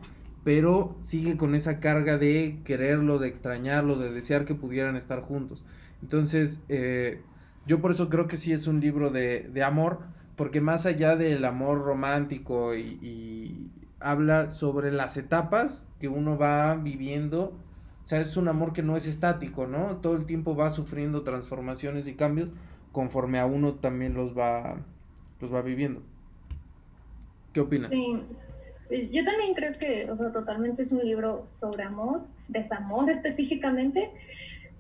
pero 0.45 0.99
sigue 1.01 1.39
con 1.39 1.55
esa 1.55 1.81
carga 1.81 2.19
de 2.19 2.61
quererlo, 2.63 3.19
de 3.19 3.29
extrañarlo, 3.29 3.97
de 3.97 4.13
desear 4.13 4.45
que 4.45 4.55
pudieran 4.55 4.97
estar 4.97 5.23
juntos. 5.23 5.65
Entonces, 6.03 6.61
eh, 6.69 7.23
yo 7.67 7.81
por 7.81 7.93
eso 7.93 8.11
creo 8.11 8.27
que 8.27 8.37
sí 8.37 8.53
es 8.53 8.67
un 8.67 8.81
libro 8.81 9.09
de, 9.09 9.49
de 9.49 9.63
amor, 9.63 10.01
porque 10.37 10.61
más 10.61 10.87
allá 10.87 11.17
del 11.17 11.45
amor 11.45 11.83
romántico 11.83 12.75
y, 12.75 13.71
habla 13.99 14.51
sobre 14.51 14.93
las 14.93 15.17
etapas 15.17 15.89
que 15.99 16.07
uno 16.07 16.37
va 16.37 16.75
viviendo, 16.75 17.55
o 18.05 18.07
sea, 18.07 18.21
es 18.21 18.37
un 18.37 18.47
amor 18.47 18.75
que 18.75 18.83
no 18.83 18.95
es 18.95 19.07
estático, 19.07 19.67
¿no? 19.67 19.97
Todo 19.97 20.17
el 20.17 20.27
tiempo 20.27 20.55
va 20.55 20.69
sufriendo 20.69 21.23
transformaciones 21.23 22.07
y 22.07 22.15
cambios 22.15 22.51
conforme 22.93 23.39
a 23.39 23.47
uno 23.47 23.75
también 23.75 24.15
los 24.15 24.37
va, 24.37 24.77
los 25.41 25.53
va 25.53 25.63
viviendo. 25.63 26.03
¿Qué 27.55 27.61
opinas? 27.61 27.91
Sí, 27.91 28.23
pues 28.87 29.11
yo 29.11 29.25
también 29.25 29.55
creo 29.55 29.73
que, 29.73 30.11
o 30.11 30.17
sea, 30.17 30.31
totalmente 30.31 30.83
es 30.83 30.93
un 30.93 31.05
libro 31.05 31.47
sobre 31.51 31.83
amor, 31.83 32.21
desamor 32.49 33.11
específicamente, 33.11 34.11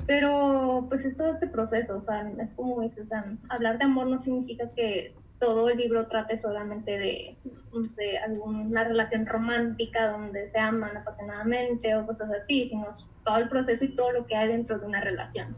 pero 0.06 0.86
pues 0.88 1.06
es 1.06 1.16
todo 1.16 1.30
este 1.30 1.46
proceso, 1.46 1.96
o 1.96 2.02
sea, 2.02 2.30
es 2.38 2.52
como 2.52 2.82
dices, 2.82 3.04
o 3.04 3.06
sea, 3.06 3.32
hablar 3.48 3.78
de 3.78 3.84
amor 3.84 4.06
no 4.06 4.18
significa 4.18 4.70
que 4.70 5.14
todo 5.38 5.68
el 5.68 5.78
libro 5.78 6.06
trate 6.06 6.40
solamente 6.40 6.98
de, 6.98 7.36
no 7.72 7.84
sé, 7.84 8.18
alguna 8.18 8.84
relación 8.84 9.26
romántica 9.26 10.10
donde 10.10 10.48
se 10.48 10.58
aman 10.58 10.96
apasionadamente 10.96 11.94
o 11.94 12.06
cosas 12.06 12.30
así, 12.30 12.68
sino 12.68 12.94
todo 13.24 13.36
el 13.38 13.48
proceso 13.48 13.84
y 13.84 13.88
todo 13.88 14.12
lo 14.12 14.26
que 14.26 14.36
hay 14.36 14.48
dentro 14.48 14.78
de 14.78 14.86
una 14.86 15.00
relación. 15.00 15.54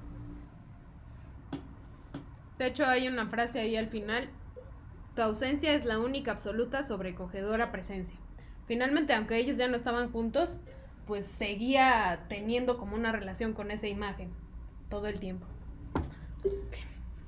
De 2.59 2.67
hecho, 2.67 2.85
hay 2.85 3.07
una 3.07 3.29
frase 3.29 3.61
ahí 3.61 3.77
al 3.77 3.89
final, 3.89 4.29
tu 5.15 5.23
ausencia 5.23 5.73
es 5.75 5.85
la 5.85 5.99
única 5.99 6.33
absoluta 6.33 6.83
sobrecogedora 6.83 7.71
presencia. 7.71 8.19
Finalmente, 8.67 9.13
aunque 9.15 9.37
ellos 9.37 9.57
ya 9.57 9.69
no 9.69 9.77
estaban 9.77 10.11
juntos, 10.11 10.61
pues 11.07 11.27
seguía 11.27 12.25
teniendo 12.29 12.79
como 12.79 12.97
una 12.97 13.13
relación 13.13 13.55
con 13.55 13.71
esa 13.71 13.87
imagen 13.87 14.31
todo 14.91 15.07
el 15.07 15.21
tiempo. 15.21 15.47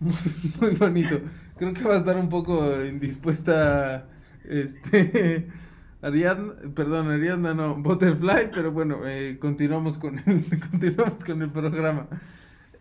Muy, 0.60 0.70
bonito. 0.76 1.20
Creo 1.56 1.74
que 1.74 1.82
va 1.82 1.94
a 1.94 1.98
estar 1.98 2.16
un 2.16 2.28
poco 2.28 2.82
indispuesta. 2.84 4.08
Este. 4.44 5.48
Ariadna, 6.02 6.54
perdón, 6.74 7.10
Ariadna 7.10 7.52
no, 7.52 7.76
Butterfly, 7.76 8.50
pero 8.54 8.72
bueno, 8.72 9.06
eh, 9.06 9.38
continuamos, 9.38 9.98
con 9.98 10.18
el, 10.24 10.60
continuamos 10.70 11.22
con 11.22 11.42
el 11.42 11.50
programa. 11.50 12.08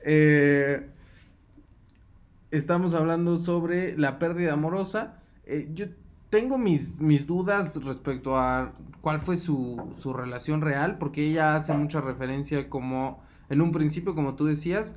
Eh, 0.05 0.89
estamos 2.51 2.93
hablando 2.93 3.37
sobre 3.37 3.97
la 3.97 4.19
pérdida 4.19 4.53
amorosa. 4.53 5.19
Eh, 5.43 5.69
yo 5.73 5.87
tengo 6.29 6.57
mis, 6.57 7.01
mis 7.01 7.27
dudas 7.27 7.83
respecto 7.83 8.37
a 8.37 8.71
cuál 9.01 9.19
fue 9.19 9.35
su, 9.35 9.93
su 9.97 10.13
relación 10.13 10.61
real, 10.61 10.97
porque 10.97 11.25
ella 11.25 11.57
hace 11.57 11.73
mucha 11.73 11.99
referencia 11.99 12.69
como, 12.69 13.21
en 13.49 13.59
un 13.59 13.73
principio, 13.73 14.15
como 14.15 14.35
tú 14.35 14.45
decías, 14.45 14.95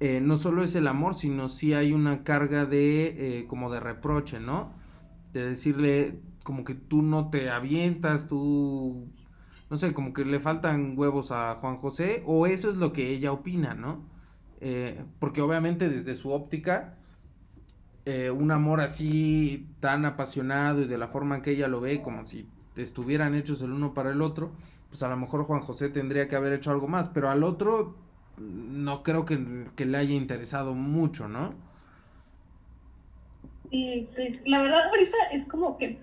eh, 0.00 0.20
no 0.20 0.36
solo 0.36 0.64
es 0.64 0.74
el 0.74 0.86
amor, 0.86 1.14
sino 1.14 1.48
sí 1.48 1.74
hay 1.74 1.92
una 1.92 2.24
carga 2.24 2.66
de, 2.66 3.40
eh, 3.40 3.46
como 3.46 3.70
de 3.70 3.80
reproche, 3.80 4.40
¿no? 4.40 4.72
De 5.32 5.46
decirle, 5.46 6.20
como 6.44 6.64
que 6.64 6.74
tú 6.74 7.02
no 7.02 7.30
te 7.30 7.50
avientas, 7.50 8.28
tú, 8.28 9.08
no 9.70 9.76
sé, 9.76 9.92
como 9.94 10.12
que 10.12 10.24
le 10.24 10.40
faltan 10.40 10.96
huevos 10.96 11.32
a 11.32 11.56
Juan 11.56 11.76
José, 11.76 12.22
o 12.26 12.46
eso 12.46 12.70
es 12.70 12.76
lo 12.76 12.92
que 12.92 13.10
ella 13.10 13.32
opina, 13.32 13.74
¿no? 13.74 14.08
Eh, 14.60 15.04
porque 15.18 15.42
obviamente 15.42 15.88
desde 15.88 16.14
su 16.14 16.30
óptica, 16.30 16.96
eh, 18.06 18.30
un 18.30 18.50
amor 18.50 18.80
así 18.80 19.68
tan 19.80 20.04
apasionado 20.04 20.82
y 20.82 20.86
de 20.86 20.98
la 20.98 21.08
forma 21.08 21.36
en 21.36 21.42
que 21.42 21.52
ella 21.52 21.68
lo 21.68 21.80
ve, 21.80 22.02
como 22.02 22.26
si 22.26 22.48
estuvieran 22.76 23.34
hechos 23.34 23.62
el 23.62 23.72
uno 23.72 23.94
para 23.94 24.10
el 24.10 24.20
otro, 24.22 24.52
pues 24.88 25.02
a 25.02 25.08
lo 25.08 25.16
mejor 25.16 25.44
Juan 25.44 25.60
José 25.62 25.88
tendría 25.88 26.28
que 26.28 26.36
haber 26.36 26.52
hecho 26.52 26.70
algo 26.70 26.88
más, 26.88 27.08
pero 27.08 27.30
al 27.30 27.44
otro 27.44 27.96
no 28.38 29.02
creo 29.02 29.24
que, 29.24 29.66
que 29.76 29.86
le 29.86 29.98
haya 29.98 30.14
interesado 30.14 30.74
mucho, 30.74 31.28
¿no? 31.28 31.54
Y 33.70 34.08
pues 34.14 34.40
la 34.44 34.62
verdad 34.62 34.88
ahorita 34.88 35.16
es 35.32 35.44
como 35.46 35.78
que 35.78 35.98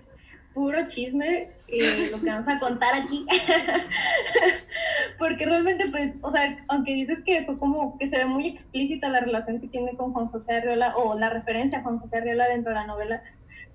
puro 0.54 0.86
chisme 0.86 1.48
eh, 1.68 2.08
lo 2.12 2.20
que 2.20 2.26
vamos 2.26 2.48
a 2.48 2.58
contar 2.58 2.94
aquí. 2.94 3.26
Porque 5.18 5.46
realmente, 5.46 5.86
pues, 5.90 6.14
o 6.20 6.30
sea, 6.30 6.64
aunque 6.68 6.92
dices 6.92 7.20
que 7.24 7.44
fue 7.44 7.56
como 7.56 7.96
que 7.98 8.08
se 8.08 8.18
ve 8.18 8.26
muy 8.26 8.48
explícita 8.48 9.08
la 9.08 9.20
relación 9.20 9.60
que 9.60 9.68
tiene 9.68 9.96
con 9.96 10.12
Juan 10.12 10.28
José 10.28 10.56
Arriola 10.56 10.96
o 10.96 11.18
la 11.18 11.30
referencia 11.30 11.78
a 11.78 11.82
Juan 11.82 11.98
José 11.98 12.18
Arriola 12.18 12.48
dentro 12.48 12.70
de 12.70 12.76
la 12.76 12.86
novela, 12.86 13.22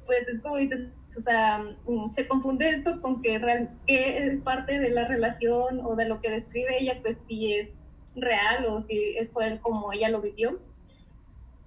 pues 0.06 0.28
es 0.28 0.42
como 0.42 0.58
dices, 0.58 0.90
o 1.16 1.22
sea, 1.22 1.64
mm, 1.88 2.14
se 2.14 2.28
confunde 2.28 2.70
esto 2.70 3.02
con 3.02 3.22
que, 3.22 3.40
real, 3.40 3.72
que 3.88 4.28
es 4.28 4.42
parte 4.42 4.80
de 4.80 4.90
la 4.92 5.08
relación 5.08 5.82
o 5.84 5.96
de 5.96 6.08
lo 6.08 6.22
que 6.22 6.30
describe 6.30 6.78
ella, 6.80 7.00
pues 7.02 7.18
si 7.28 7.54
es 7.54 7.70
real 8.18 8.66
o 8.68 8.82
si 8.82 9.16
fue 9.34 9.60
como 9.62 9.94
ella 9.94 10.10
lo 10.10 10.22
vivió. 10.22 10.60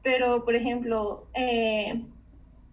Pero, 0.02 0.45
por 0.45 0.54
ejemplo, 0.54 1.26
eh, 1.35 2.02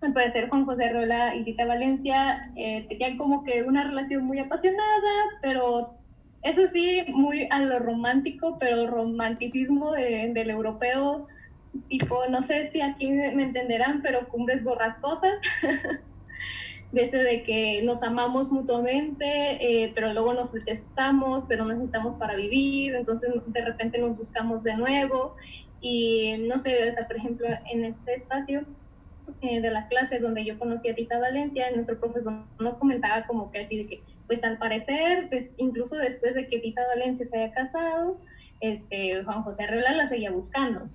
al 0.01 0.13
parecer 0.13 0.49
Juan 0.49 0.65
José 0.65 0.91
Rola 0.91 1.35
y 1.35 1.43
Tita 1.43 1.65
Valencia 1.65 2.41
eh, 2.55 2.85
tenían 2.87 3.17
como 3.17 3.43
que 3.43 3.63
una 3.63 3.83
relación 3.83 4.25
muy 4.25 4.39
apasionada, 4.39 5.11
pero 5.41 5.95
eso 6.43 6.67
sí, 6.71 7.03
muy 7.09 7.47
a 7.49 7.59
lo 7.59 7.79
romántico, 7.79 8.57
pero 8.59 8.87
romanticismo 8.87 9.91
del 9.93 10.49
europeo, 10.49 11.27
tipo, 11.89 12.27
no 12.29 12.43
sé 12.43 12.71
si 12.71 12.81
aquí 12.81 13.09
me 13.11 13.43
entenderán, 13.43 14.01
pero 14.01 14.27
cumbres 14.29 14.63
borrascosas. 14.63 15.33
de 16.91 17.01
ese 17.01 17.17
de 17.17 17.43
que 17.43 17.81
nos 17.83 18.01
amamos 18.03 18.51
mutuamente, 18.51 19.25
eh, 19.25 19.91
pero 19.93 20.13
luego 20.13 20.33
nos 20.33 20.53
detestamos, 20.53 21.43
pero 21.47 21.65
necesitamos 21.65 22.17
para 22.17 22.35
vivir, 22.35 22.95
entonces 22.95 23.29
de 23.47 23.65
repente 23.65 23.97
nos 23.97 24.17
buscamos 24.17 24.63
de 24.63 24.75
nuevo 24.75 25.35
y 25.81 26.35
no 26.47 26.59
sé, 26.59 26.89
o 26.89 26.93
sea, 26.93 27.07
por 27.07 27.17
ejemplo, 27.17 27.47
en 27.71 27.83
este 27.83 28.15
espacio 28.15 28.65
eh, 29.41 29.59
de 29.59 29.69
la 29.69 29.87
clase 29.89 30.19
donde 30.19 30.45
yo 30.45 30.57
conocí 30.57 30.89
a 30.89 30.95
Tita 30.95 31.19
Valencia, 31.19 31.69
nuestro 31.75 31.99
profesor 31.99 32.45
nos 32.59 32.75
comentaba 32.75 33.27
como 33.27 33.51
que 33.51 33.59
así 33.59 33.77
de 33.77 33.87
que, 33.87 34.01
pues 34.25 34.43
al 34.43 34.57
parecer, 34.57 35.27
pues 35.29 35.51
incluso 35.57 35.95
después 35.95 36.33
de 36.35 36.47
que 36.47 36.59
Tita 36.59 36.81
Valencia 36.87 37.27
se 37.29 37.37
haya 37.37 37.53
casado, 37.53 38.17
este, 38.61 39.23
Juan 39.23 39.43
José 39.43 39.65
Arreola 39.65 39.91
la 39.91 40.07
seguía 40.07 40.31
buscando. 40.31 40.89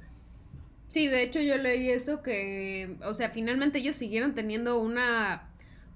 Sí, 0.89 1.09
de 1.09 1.23
hecho 1.23 1.41
yo 1.41 1.57
leí 1.57 1.91
eso 1.91 2.23
que, 2.23 2.97
o 3.05 3.15
sea, 3.15 3.31
finalmente 3.31 3.79
ellos 3.79 3.97
siguieron 3.97 4.35
teniendo 4.35 4.79
una, 4.81 5.52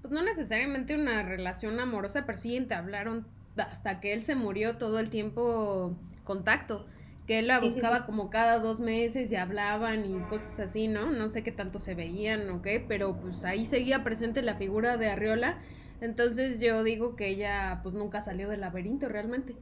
pues 0.07 0.21
no 0.21 0.25
necesariamente 0.25 0.95
una 0.95 1.25
relación 1.25 1.81
amorosa, 1.81 2.27
pero 2.27 2.38
sí 2.38 2.57
entablaron 2.57 3.27
hasta 3.57 3.99
que 3.99 4.12
él 4.12 4.23
se 4.23 4.37
murió 4.37 4.77
todo 4.77 5.01
el 5.01 5.11
tiempo 5.11 5.97
contacto 6.23 6.87
que 7.27 7.40
él 7.40 7.49
la 7.49 7.61
buscaba 7.61 8.07
como 8.07 8.31
cada 8.31 8.61
dos 8.61 8.81
meses 8.81 9.33
y 9.33 9.35
hablaban 9.35 10.05
y 10.05 10.21
cosas 10.29 10.61
así, 10.61 10.87
¿no? 10.87 11.11
No 11.11 11.29
sé 11.29 11.42
qué 11.42 11.51
tanto 11.51 11.81
se 11.81 11.97
veían 11.97 12.49
o 12.51 12.62
qué, 12.62 12.79
pero 12.87 13.16
pues 13.16 13.45
ahí 13.45 13.66
seguía 13.66 14.05
presente 14.05 14.42
la 14.42 14.55
figura 14.55 14.97
de 14.97 15.09
Arriola. 15.09 15.59
Entonces 16.01 16.61
yo 16.61 16.85
digo 16.85 17.16
que 17.16 17.27
ella 17.27 17.81
pues 17.83 17.97
nunca 17.97 18.23
salió 18.23 18.49
del 18.49 18.61
laberinto 18.61 19.09
realmente. 19.09 19.57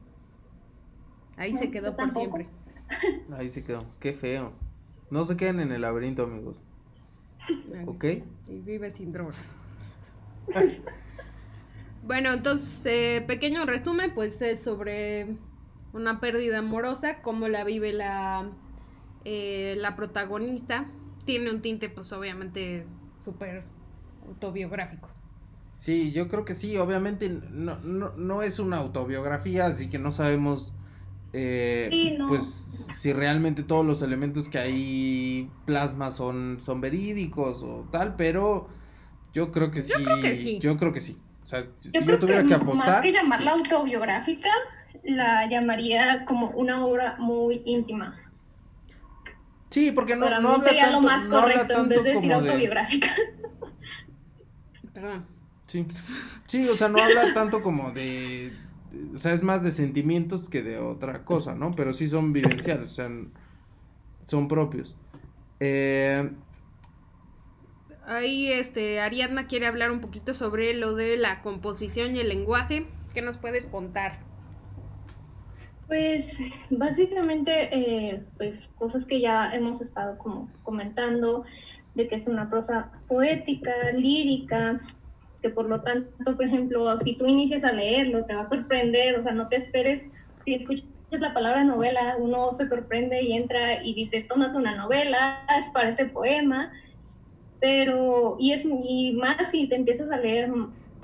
Ahí 1.37 1.55
se 1.55 1.71
quedó 1.71 1.95
por 1.95 2.11
siempre. 2.11 2.47
Ahí 3.35 3.49
se 3.49 3.63
quedó. 3.63 3.79
Qué 3.99 4.13
feo. 4.13 4.53
No 5.09 5.25
se 5.25 5.35
queden 5.35 5.59
en 5.59 5.71
el 5.71 5.81
laberinto, 5.81 6.23
amigos. 6.23 6.63
¿Ok? 7.87 8.05
Y 8.47 8.59
vive 8.59 8.91
sin 8.91 9.11
drogas. 9.11 9.57
Bueno, 12.03 12.33
entonces, 12.33 12.85
eh, 12.85 13.23
pequeño 13.25 13.65
resumen, 13.65 14.13
pues 14.13 14.41
es 14.41 14.61
sobre 14.61 15.35
una 15.93 16.19
pérdida 16.19 16.59
amorosa, 16.59 17.21
como 17.21 17.47
la 17.47 17.63
vive 17.63 17.93
la, 17.93 18.49
eh, 19.23 19.75
la 19.77 19.95
protagonista. 19.95 20.87
Tiene 21.25 21.49
un 21.49 21.61
tinte, 21.61 21.89
pues 21.89 22.11
obviamente, 22.11 22.85
súper 23.23 23.63
autobiográfico. 24.27 25.09
Sí, 25.73 26.11
yo 26.11 26.27
creo 26.29 26.45
que 26.45 26.55
sí, 26.55 26.77
obviamente 26.77 27.29
no, 27.29 27.79
no, 27.79 28.15
no 28.15 28.41
es 28.41 28.59
una 28.59 28.77
autobiografía, 28.77 29.65
así 29.65 29.89
que 29.89 29.99
no 29.99 30.11
sabemos 30.11 30.73
eh, 31.37 32.15
pues 32.29 32.87
si 32.95 33.11
realmente 33.11 33.61
todos 33.61 33.85
los 33.85 34.01
elementos 34.01 34.47
que 34.47 34.57
hay 34.57 35.51
plasma 35.65 36.11
son, 36.11 36.61
son 36.61 36.79
verídicos 36.79 37.61
o 37.61 37.85
tal, 37.91 38.15
pero 38.15 38.69
yo 39.35 39.51
creo 39.51 39.69
que 39.69 39.81
sí. 39.81 39.91
Yo 39.91 40.03
creo 40.05 40.21
que 40.21 40.35
sí. 40.37 40.59
Yo 40.59 40.77
creo 40.77 40.93
que 40.93 41.01
sí. 41.01 41.17
O 41.43 41.47
sea, 41.47 41.61
si 41.81 41.91
yo 41.91 42.19
tuviera 42.19 42.41
que, 42.45 42.53
apostar. 42.53 42.87
Más 42.87 43.01
que 43.01 43.11
llamarla 43.11 43.51
autobiográfica, 43.51 44.49
la 45.03 45.49
llamaría 45.49 46.23
como 46.23 46.51
una 46.51 46.85
obra 46.85 47.17
muy 47.19 47.61
íntima. 47.65 48.15
Sí, 49.69 49.91
porque 49.91 50.15
no, 50.15 50.29
no 50.39 50.53
habla 50.53 50.69
sería 50.69 50.83
tanto, 50.85 51.01
lo 51.01 51.07
más 51.07 51.25
correcto 51.25 51.81
en 51.81 51.89
vez 51.89 52.03
de 52.03 52.13
decir 52.13 52.31
autobiográfica. 52.31 53.09
Perdón. 54.93 55.25
Sí. 55.67 55.85
sí, 56.47 56.69
o 56.69 56.77
sea, 56.77 56.87
no 56.87 57.03
habla 57.03 57.33
tanto 57.33 57.61
como 57.61 57.91
de, 57.91 58.53
o 59.13 59.17
sea, 59.17 59.33
es 59.33 59.43
más 59.43 59.63
de 59.65 59.73
sentimientos 59.73 60.47
que 60.47 60.63
de 60.63 60.77
otra 60.77 61.25
cosa, 61.25 61.55
¿no? 61.55 61.71
Pero 61.71 61.91
sí 61.91 62.07
son 62.07 62.31
vivenciales, 62.31 62.91
o 62.91 62.93
sea, 62.93 63.09
son 64.25 64.47
propios. 64.47 64.95
Eh, 65.59 66.31
Ahí, 68.07 68.51
este, 68.51 68.99
Ariadna 68.99 69.47
quiere 69.47 69.65
hablar 69.65 69.91
un 69.91 69.99
poquito 69.99 70.33
sobre 70.33 70.75
lo 70.75 70.93
de 70.95 71.17
la 71.17 71.41
composición 71.41 72.15
y 72.15 72.19
el 72.19 72.29
lenguaje. 72.29 72.85
¿Qué 73.13 73.21
nos 73.21 73.37
puedes 73.37 73.67
contar? 73.67 74.19
Pues 75.87 76.39
básicamente, 76.69 77.69
eh, 77.71 78.23
pues 78.37 78.71
cosas 78.77 79.05
que 79.05 79.21
ya 79.21 79.53
hemos 79.53 79.81
estado 79.81 80.17
como 80.17 80.51
comentando, 80.63 81.45
de 81.95 82.07
que 82.07 82.15
es 82.15 82.27
una 82.27 82.49
prosa 82.49 82.91
poética, 83.07 83.71
lírica, 83.93 84.77
que 85.41 85.49
por 85.49 85.67
lo 85.67 85.81
tanto, 85.81 86.35
por 86.35 86.45
ejemplo, 86.45 86.99
si 86.99 87.15
tú 87.15 87.25
inicias 87.25 87.63
a 87.63 87.71
leerlo, 87.71 88.25
te 88.25 88.35
va 88.35 88.41
a 88.41 88.45
sorprender, 88.45 89.19
o 89.19 89.23
sea, 89.23 89.31
no 89.31 89.47
te 89.47 89.55
esperes, 89.55 90.05
si 90.43 90.55
escuchas 90.55 90.85
la 91.11 91.33
palabra 91.33 91.63
novela, 91.63 92.17
uno 92.19 92.53
se 92.53 92.67
sorprende 92.67 93.21
y 93.21 93.33
entra 93.33 93.83
y 93.83 93.93
dice, 93.93 94.17
esto 94.17 94.35
no 94.35 94.45
es 94.45 94.53
una 94.53 94.75
novela, 94.75 95.45
parece 95.73 96.05
poema, 96.05 96.71
pero, 97.59 98.35
y, 98.39 98.53
es, 98.53 98.65
y 98.65 99.13
más 99.13 99.51
si 99.51 99.67
te 99.67 99.75
empiezas 99.75 100.11
a 100.11 100.17
leer 100.17 100.51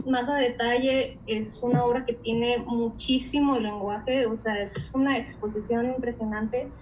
más 0.05 0.29
a 0.29 0.35
detalle, 0.37 1.21
es 1.27 1.61
una 1.63 1.83
obra 1.85 2.05
que 2.05 2.13
tiene 2.13 2.59
muchísimo 2.65 3.57
lenguaje, 3.59 4.25
o 4.25 4.37
sea, 4.37 4.61
es 4.63 4.91
una 4.93 5.17
exposición 5.17 5.87
impresionante 5.95 6.73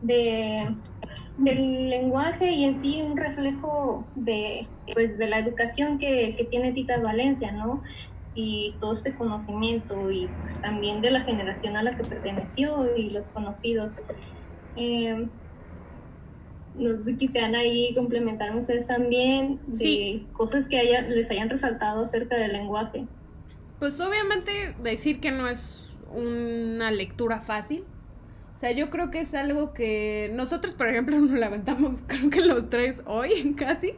de, 0.00 0.76
del 1.36 1.90
lenguaje 1.90 2.50
y 2.52 2.64
en 2.64 2.76
sí 2.78 3.02
un 3.02 3.16
reflejo 3.16 4.10
de, 4.14 4.68
pues, 4.94 5.18
de 5.18 5.28
la 5.28 5.38
educación 5.38 5.98
que, 5.98 6.34
que 6.36 6.44
tiene 6.44 6.72
Tita 6.72 6.98
Valencia, 7.00 7.52
¿no? 7.52 7.82
Y 8.34 8.76
todo 8.80 8.92
este 8.92 9.14
conocimiento 9.16 10.10
y 10.10 10.36
pues, 10.40 10.60
también 10.60 11.00
de 11.00 11.10
la 11.10 11.22
generación 11.22 11.76
a 11.76 11.82
la 11.82 11.96
que 11.96 12.04
perteneció 12.04 12.94
y 12.96 13.10
los 13.10 13.32
conocidos. 13.32 13.96
Eh, 14.76 15.30
no 16.78 16.96
sé 16.96 17.04
si 17.04 17.16
quisieran 17.16 17.54
ahí 17.54 17.94
complementar 17.94 18.54
ustedes 18.54 18.86
también 18.86 19.58
de 19.66 20.24
cosas 20.32 20.68
que 20.68 20.78
haya, 20.78 21.02
les 21.02 21.30
hayan 21.30 21.48
resaltado 21.48 22.04
acerca 22.04 22.36
del 22.36 22.52
lenguaje. 22.52 23.06
Pues 23.78 24.00
obviamente 24.00 24.74
decir 24.82 25.20
que 25.20 25.30
no 25.30 25.48
es 25.48 25.94
una 26.12 26.90
lectura 26.90 27.40
fácil. 27.40 27.84
O 28.54 28.58
sea, 28.58 28.72
yo 28.72 28.88
creo 28.88 29.10
que 29.10 29.20
es 29.20 29.34
algo 29.34 29.74
que 29.74 30.30
nosotros, 30.32 30.74
por 30.74 30.88
ejemplo, 30.88 31.18
nos 31.20 31.38
levantamos, 31.38 32.02
creo 32.06 32.30
que 32.30 32.40
los 32.40 32.70
tres 32.70 33.02
hoy 33.06 33.54
casi. 33.58 33.94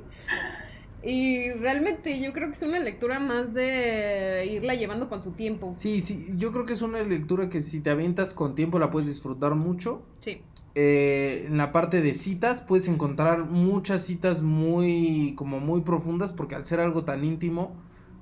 Y 1.02 1.50
realmente 1.52 2.20
yo 2.20 2.32
creo 2.32 2.48
que 2.48 2.54
es 2.54 2.62
una 2.62 2.80
lectura 2.80 3.20
más 3.20 3.54
de 3.54 4.48
irla 4.50 4.74
llevando 4.74 5.08
con 5.08 5.22
su 5.22 5.30
tiempo. 5.32 5.72
Sí, 5.76 6.00
sí, 6.00 6.26
yo 6.37 6.52
creo 6.52 6.66
que 6.66 6.72
es 6.72 6.82
una 6.82 7.02
lectura 7.02 7.48
que 7.48 7.61
si 7.61 7.80
te 7.80 7.90
avientas 7.90 8.34
con 8.34 8.54
tiempo 8.54 8.78
la 8.78 8.90
puedes 8.90 9.06
disfrutar 9.06 9.54
mucho. 9.54 10.02
Sí. 10.20 10.42
Eh, 10.74 11.44
en 11.46 11.56
la 11.56 11.72
parte 11.72 12.00
de 12.02 12.14
citas 12.14 12.61
puedes 12.61 12.88
encontrar 12.88 13.44
muchas 13.44 14.04
citas 14.04 14.42
muy, 14.42 15.34
como 15.37 15.61
muy 15.61 15.80
profundas 15.82 16.32
porque 16.32 16.54
al 16.54 16.66
ser 16.66 16.80
algo 16.80 17.04
tan 17.04 17.24
íntimo, 17.24 17.74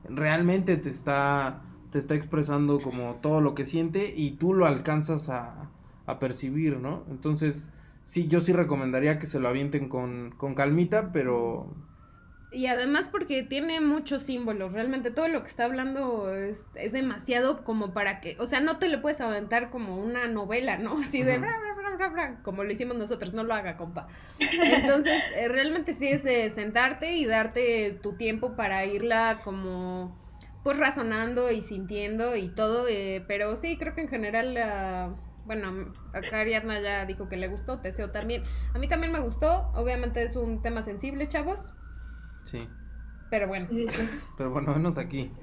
realmente 0.09 0.77
te 0.77 0.91
está, 0.91 1.63
te 1.91 1.99
está 1.99 2.15
expresando 2.15 2.81
como 2.81 3.17
todo 3.17 3.41
lo 3.41 3.55
que 3.55 3.65
siente 3.65 4.13
y 4.15 4.33
tú 4.33 4.53
lo 4.53 4.67
alcanzas 4.67 5.29
a, 5.31 5.71
a 6.07 6.19
percibir, 6.19 6.79
¿no? 6.79 7.05
Entonces, 7.11 7.73
sí, 8.03 8.27
yo 8.27 8.41
sí 8.41 8.53
recomendaría 8.53 9.19
que 9.19 9.27
se 9.27 9.41
lo 9.41 9.49
avienten 9.49 9.89
con, 9.89 10.35
con 10.37 10.55
calmita, 10.55 11.13
pero 11.13 11.75
y 12.57 12.69
además 12.69 13.11
porque 13.11 13.43
tiene 13.43 13.83
muchos 13.83 14.23
símbolos, 14.23 14.73
realmente 14.73 15.11
todo 15.11 15.29
lo 15.29 15.43
que 15.43 15.51
está 15.51 15.67
hablando 15.67 16.35
es, 16.35 16.65
es 16.75 16.93
demasiado 16.93 17.65
como 17.65 17.93
para 17.93 18.23
que, 18.23 18.35
o 18.39 18.47
sea, 18.47 18.61
no 18.61 18.79
te 18.79 18.89
lo 18.89 19.03
puedes 19.03 19.21
aventar 19.21 19.69
como 19.69 19.99
una 19.99 20.27
novela, 20.27 20.79
¿no? 20.79 20.99
Así 21.05 21.23
de 21.23 21.37
bra, 21.37 21.55
bra, 21.99 22.09
bra, 22.09 22.43
como 22.43 22.65
lo 22.65 22.73
hicimos 22.73 22.97
nosotros, 22.97 23.35
no 23.35 23.45
lo 23.45 23.53
haga, 23.53 23.77
compa. 23.77 24.09
Entonces, 24.39 25.23
eh, 25.37 25.49
realmente 25.49 25.93
sí 25.93 26.09
es 26.09 26.25
de 26.25 26.49
sentarte 26.49 27.17
y 27.17 27.27
darte 27.27 27.93
tu 28.03 28.17
tiempo 28.17 28.57
para 28.57 28.87
irla 28.87 29.43
como, 29.45 30.19
pues 30.65 30.79
razonando 30.79 31.51
y 31.51 31.61
sintiendo 31.61 32.37
y 32.37 32.49
todo, 32.49 32.89
eh, 32.89 33.23
pero 33.29 33.59
sí, 33.59 33.77
creo 33.77 33.95
que 33.95 34.01
en 34.01 34.09
general 34.09 34.55
la... 34.55 35.15
bueno, 35.45 35.93
acá 36.15 36.41
Ariadna 36.41 36.81
ya 36.81 37.05
dijo 37.05 37.29
que 37.29 37.37
le 37.37 37.49
gustó, 37.49 37.81
Teseo 37.81 38.13
también. 38.13 38.45
A 38.73 38.79
mí 38.79 38.89
también 38.89 39.13
me 39.13 39.21
gustó, 39.21 39.71
obviamente 39.75 40.23
es 40.23 40.37
un 40.37 40.63
tema 40.63 40.83
sensible, 40.83 41.29
chavos, 41.29 41.75
sí. 42.47 42.67
pero 43.31 43.49
bueno. 43.49 43.69
Pero 44.37 44.51
bueno, 44.51 44.75
venos 44.75 44.99
aquí. 44.99 45.31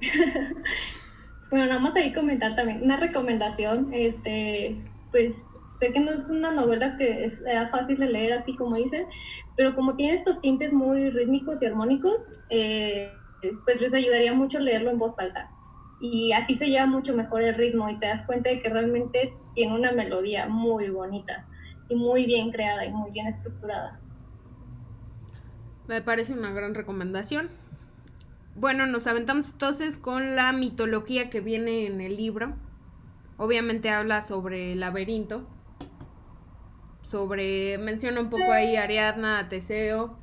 Bueno, 1.50 1.66
nada 1.68 1.78
más 1.78 1.94
ahí 1.94 2.12
comentar 2.12 2.56
también 2.56 2.82
una 2.82 2.96
recomendación, 2.96 3.90
este, 3.92 4.76
pues 5.12 5.36
sé 5.78 5.92
que 5.92 6.00
no 6.00 6.10
es 6.10 6.28
una 6.28 6.50
novela 6.50 6.96
que 6.96 7.30
sea 7.30 7.68
fácil 7.68 7.98
de 7.98 8.06
leer 8.06 8.32
así 8.32 8.56
como 8.56 8.74
dice, 8.74 9.06
pero 9.56 9.74
como 9.76 9.94
tiene 9.94 10.14
estos 10.14 10.40
tintes 10.40 10.72
muy 10.72 11.10
rítmicos 11.10 11.62
y 11.62 11.66
armónicos, 11.66 12.28
eh, 12.50 13.12
pues 13.64 13.80
les 13.80 13.94
ayudaría 13.94 14.34
mucho 14.34 14.58
leerlo 14.58 14.90
en 14.90 14.98
voz 14.98 15.16
alta. 15.20 15.48
Y 16.00 16.32
así 16.32 16.56
se 16.56 16.66
lleva 16.66 16.86
mucho 16.86 17.14
mejor 17.14 17.42
el 17.42 17.54
ritmo 17.54 17.88
y 17.88 18.00
te 18.00 18.06
das 18.06 18.24
cuenta 18.24 18.50
de 18.50 18.60
que 18.60 18.68
realmente 18.68 19.32
tiene 19.54 19.74
una 19.74 19.92
melodía 19.92 20.48
muy 20.48 20.90
bonita 20.90 21.46
y 21.88 21.94
muy 21.94 22.26
bien 22.26 22.50
creada 22.50 22.84
y 22.84 22.90
muy 22.90 23.12
bien 23.12 23.28
estructurada. 23.28 24.00
Me 25.88 26.00
parece 26.00 26.32
una 26.32 26.52
gran 26.52 26.74
recomendación. 26.74 27.50
Bueno, 28.56 28.86
nos 28.86 29.06
aventamos 29.06 29.50
entonces 29.50 29.98
con 29.98 30.36
la 30.36 30.52
mitología 30.52 31.28
que 31.28 31.40
viene 31.40 31.86
en 31.86 32.00
el 32.00 32.16
libro. 32.16 32.54
Obviamente 33.36 33.90
habla 33.90 34.22
sobre 34.22 34.72
el 34.72 34.80
laberinto. 34.80 35.46
Sobre. 37.02 37.78
Menciona 37.78 38.20
un 38.20 38.30
poco 38.30 38.52
ahí 38.52 38.76
Ariadna, 38.76 39.48
Teseo. 39.48 40.16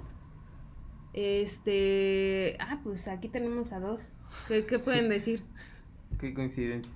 Este. 1.13 2.58
Ah, 2.60 2.80
pues 2.84 3.08
aquí 3.08 3.28
tenemos 3.28 3.74
a 3.74 3.80
dos. 3.80 4.02
¿Qué, 4.47 4.65
qué 4.65 4.80
pueden 4.80 5.10
decir? 5.10 5.43
Qué 6.19 6.34
coincidencia. 6.34 6.93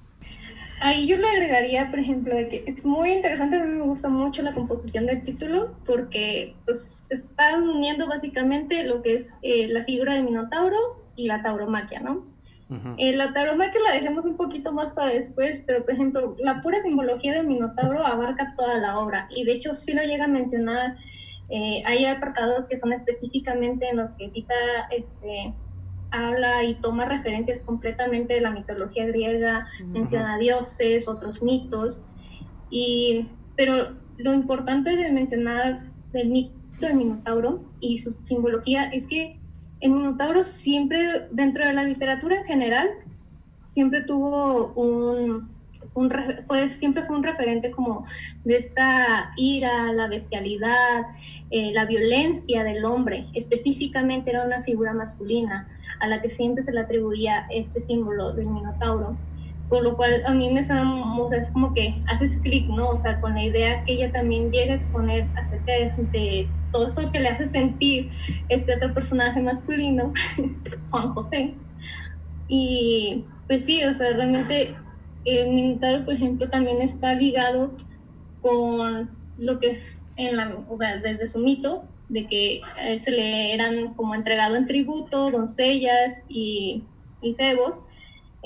Ahí 0.81 1.07
yo 1.07 1.17
le 1.17 1.27
agregaría, 1.27 1.89
por 1.89 1.99
ejemplo, 1.99 2.35
de 2.35 2.49
que 2.49 2.63
es 2.67 2.83
muy 2.83 3.11
interesante, 3.11 3.55
a 3.55 3.63
mí 3.63 3.77
me 3.77 3.85
gusta 3.85 4.09
mucho 4.09 4.41
la 4.41 4.53
composición 4.53 5.05
del 5.05 5.23
título 5.23 5.75
porque 5.85 6.55
pues, 6.65 7.03
están 7.09 7.63
uniendo 7.63 8.07
básicamente 8.07 8.85
lo 8.85 9.01
que 9.01 9.15
es 9.15 9.37
eh, 9.41 9.67
la 9.69 9.85
figura 9.85 10.13
de 10.13 10.23
Minotauro 10.23 10.77
y 11.15 11.27
la 11.27 11.41
tauromaquia, 11.41 12.01
¿no? 12.01 12.25
Eh, 12.97 13.15
la 13.15 13.31
tauromaquia 13.31 13.79
la 13.87 13.93
dejemos 13.93 14.25
un 14.25 14.37
poquito 14.37 14.71
más 14.71 14.91
para 14.93 15.13
después, 15.13 15.61
pero 15.67 15.85
por 15.85 15.93
ejemplo, 15.93 16.35
la 16.39 16.61
pura 16.61 16.81
simbología 16.81 17.33
del 17.33 17.45
Minotauro 17.45 18.03
abarca 18.03 18.55
toda 18.57 18.79
la 18.79 18.97
obra 18.97 19.27
y 19.29 19.45
de 19.45 19.51
hecho 19.51 19.75
sí 19.75 19.93
lo 19.93 20.01
llega 20.01 20.25
a 20.25 20.27
mencionar, 20.27 20.97
eh, 21.49 21.83
hay 21.85 22.05
apartados 22.05 22.67
que 22.67 22.75
son 22.75 22.91
específicamente 22.91 23.87
en 23.87 23.97
los 23.97 24.13
que 24.13 24.29
Tita 24.29 24.55
este, 24.89 25.53
habla 26.15 26.63
y 26.63 26.75
toma 26.75 27.05
referencias 27.05 27.59
completamente 27.61 28.35
de 28.35 28.41
la 28.41 28.51
mitología 28.51 29.05
griega, 29.05 29.67
menciona 29.85 30.37
dioses, 30.37 31.07
otros 31.07 31.41
mitos, 31.43 32.05
y, 32.69 33.27
pero 33.55 33.95
lo 34.17 34.33
importante 34.33 34.95
de 34.95 35.11
mencionar 35.11 35.91
del 36.11 36.29
mito 36.29 36.55
del 36.79 36.95
Minotauro 36.95 37.63
y 37.79 37.97
su 37.97 38.11
simbología 38.23 38.83
es 38.83 39.07
que 39.07 39.39
el 39.81 39.91
Minotauro 39.91 40.43
siempre, 40.43 41.27
dentro 41.31 41.65
de 41.65 41.73
la 41.73 41.83
literatura 41.83 42.37
en 42.37 42.45
general, 42.45 42.89
siempre 43.65 44.01
tuvo 44.01 44.73
un, 44.73 45.54
un 45.95 46.11
siempre 46.71 47.03
fue 47.03 47.15
un 47.15 47.23
referente 47.23 47.71
como 47.71 48.05
de 48.43 48.57
esta 48.57 49.31
ira, 49.37 49.91
la 49.93 50.07
bestialidad, 50.07 51.07
eh, 51.49 51.71
la 51.73 51.85
violencia 51.85 52.63
del 52.63 52.83
hombre. 52.85 53.25
Específicamente 53.33 54.29
era 54.29 54.45
una 54.45 54.61
figura 54.61 54.93
masculina 54.93 55.67
a 56.01 56.07
la 56.07 56.21
que 56.21 56.29
siempre 56.29 56.63
se 56.63 56.73
le 56.73 56.81
atribuía 56.81 57.47
este 57.49 57.81
símbolo 57.81 58.33
del 58.33 58.47
Minotauro. 58.47 59.17
Por 59.69 59.83
lo 59.83 59.95
cual 59.95 60.21
a 60.27 60.31
mí 60.31 60.53
me 60.53 60.63
suena, 60.63 61.17
o 61.19 61.27
sea, 61.27 61.39
es 61.39 61.49
como 61.49 61.73
que 61.73 61.99
haces 62.07 62.37
clic, 62.43 62.67
¿no? 62.67 62.89
O 62.89 62.99
sea, 62.99 63.19
con 63.19 63.33
la 63.33 63.43
idea 63.43 63.83
que 63.83 63.93
ella 63.93 64.11
también 64.11 64.51
llega 64.51 64.73
a 64.73 64.75
exponer 64.75 65.27
acerca 65.35 65.71
de, 66.11 66.47
todo 66.71 66.87
esto 66.87 67.11
que 67.11 67.19
le 67.19 67.29
hace 67.29 67.47
sentir 67.47 68.11
este 68.49 68.75
otro 68.75 68.93
personaje 68.93 69.41
masculino, 69.41 70.13
Juan 70.91 71.13
José. 71.15 71.55
Y 72.47 73.25
pues 73.47 73.65
sí, 73.65 73.83
o 73.83 73.93
sea, 73.95 74.13
realmente 74.13 74.75
el 75.25 75.49
Minotauro, 75.49 76.05
por 76.05 76.13
ejemplo, 76.13 76.49
también 76.49 76.81
está 76.81 77.13
ligado 77.13 77.73
con 78.41 79.09
lo 79.37 79.59
que 79.59 79.71
es 79.71 80.05
desde 81.03 81.27
su 81.27 81.39
mito, 81.39 81.83
de 82.09 82.27
que 82.27 82.61
se 82.99 83.11
le 83.11 83.53
eran 83.53 83.95
como 83.95 84.15
entregado 84.15 84.55
en 84.55 84.67
tributo 84.67 85.31
doncellas 85.31 86.23
y, 86.29 86.83
y 87.21 87.33
febos 87.33 87.81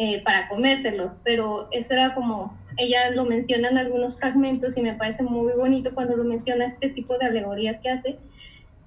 eh, 0.01 0.21
para 0.23 0.47
comérselos, 0.47 1.17
pero 1.25 1.67
eso 1.71 1.93
era 1.93 2.15
como, 2.15 2.57
ella 2.77 3.11
lo 3.11 3.25
menciona 3.25 3.67
en 3.67 3.77
algunos 3.77 4.17
fragmentos 4.17 4.77
y 4.77 4.81
me 4.81 4.93
parece 4.93 5.23
muy 5.23 5.51
bonito 5.51 5.93
cuando 5.93 6.15
lo 6.15 6.23
menciona 6.23 6.65
este 6.65 6.87
tipo 6.87 7.17
de 7.17 7.25
alegorías 7.25 7.81
que 7.81 7.89
hace 7.89 8.17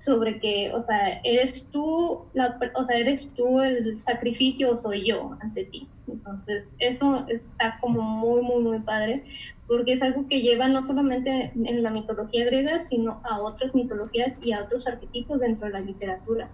sobre 0.03 0.41
que, 0.41 0.73
o 0.75 0.83
sea, 0.83 1.21
eres 1.23 1.69
tú, 1.71 2.23
la, 2.35 2.59
o 2.75 2.85
sea, 2.85 2.99
eres 2.99 3.33
tú 3.35 3.61
el 3.61 4.01
sacrificio 4.01 4.73
o 4.73 4.77
soy 4.77 5.07
yo 5.07 5.37
ante 5.41 5.63
ti. 5.67 5.89
Entonces, 6.09 6.69
eso 6.81 7.25
está 7.29 7.79
como 7.81 8.03
muy, 8.03 8.43
muy, 8.43 8.65
muy 8.65 8.81
padre, 8.81 9.23
porque 9.69 9.93
es 9.93 10.03
algo 10.03 10.27
que 10.27 10.43
lleva 10.43 10.67
no 10.67 10.83
solamente 10.83 11.53
en 11.55 11.83
la 11.85 11.91
mitología 11.93 12.45
griega, 12.45 12.81
sino 12.81 13.21
a 13.23 13.41
otras 13.41 13.77
mitologías 13.77 14.41
y 14.43 14.51
a 14.51 14.65
otros 14.65 14.89
arquetipos 14.89 15.39
dentro 15.39 15.69
de 15.69 15.73
la 15.73 15.81
literatura. 15.81 16.51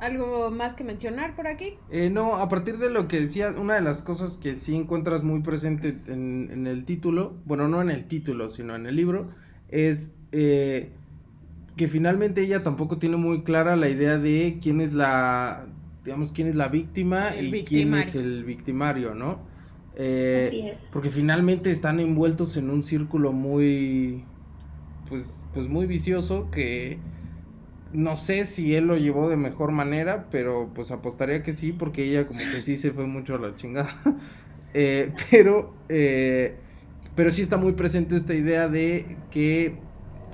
¿Algo 0.00 0.50
más 0.50 0.74
que 0.74 0.84
mencionar 0.84 1.36
por 1.36 1.46
aquí? 1.46 1.74
Eh, 1.90 2.08
no, 2.08 2.36
a 2.36 2.48
partir 2.48 2.78
de 2.78 2.88
lo 2.88 3.08
que 3.08 3.20
decías, 3.20 3.56
una 3.56 3.74
de 3.74 3.82
las 3.82 4.00
cosas 4.00 4.38
que 4.38 4.56
sí 4.56 4.74
encuentras 4.74 5.22
muy 5.22 5.42
presente 5.42 5.98
en, 6.06 6.48
en 6.50 6.66
el 6.66 6.86
título, 6.86 7.34
bueno, 7.44 7.68
no 7.68 7.82
en 7.82 7.90
el 7.90 8.06
título, 8.06 8.48
sino 8.48 8.74
en 8.74 8.86
el 8.86 8.96
libro, 8.96 9.28
es 9.68 10.14
eh, 10.36 10.90
que 11.76 11.86
finalmente 11.86 12.42
ella 12.42 12.62
tampoco 12.62 12.98
tiene 12.98 13.16
muy 13.16 13.42
clara 13.42 13.76
la 13.76 13.88
idea 13.88 14.18
de 14.18 14.58
quién 14.60 14.80
es 14.80 14.92
la, 14.92 15.66
digamos, 16.04 16.32
quién 16.32 16.48
es 16.48 16.56
la 16.56 16.68
víctima 16.68 17.36
y 17.36 17.62
quién 17.62 17.94
es 17.94 18.16
el 18.16 18.44
victimario, 18.44 19.14
¿no? 19.14 19.38
Eh, 19.96 20.76
porque 20.92 21.08
finalmente 21.08 21.70
están 21.70 22.00
envueltos 22.00 22.56
en 22.56 22.68
un 22.70 22.82
círculo 22.82 23.32
muy, 23.32 24.24
pues, 25.08 25.46
pues 25.54 25.68
muy 25.68 25.86
vicioso 25.86 26.50
que 26.50 26.98
no 27.92 28.16
sé 28.16 28.44
si 28.44 28.74
él 28.74 28.88
lo 28.88 28.96
llevó 28.96 29.28
de 29.28 29.36
mejor 29.36 29.70
manera, 29.70 30.26
pero 30.32 30.70
pues 30.74 30.90
apostaría 30.90 31.44
que 31.44 31.52
sí, 31.52 31.72
porque 31.72 32.02
ella 32.02 32.26
como 32.26 32.40
que 32.40 32.60
sí 32.60 32.76
se 32.76 32.90
fue 32.90 33.06
mucho 33.06 33.36
a 33.36 33.38
la 33.38 33.54
chingada. 33.54 33.96
Eh, 34.76 35.12
pero, 35.30 35.72
eh, 35.88 36.56
pero 37.14 37.30
sí 37.30 37.42
está 37.42 37.56
muy 37.56 37.74
presente 37.74 38.16
esta 38.16 38.34
idea 38.34 38.66
de 38.66 39.16
que 39.30 39.76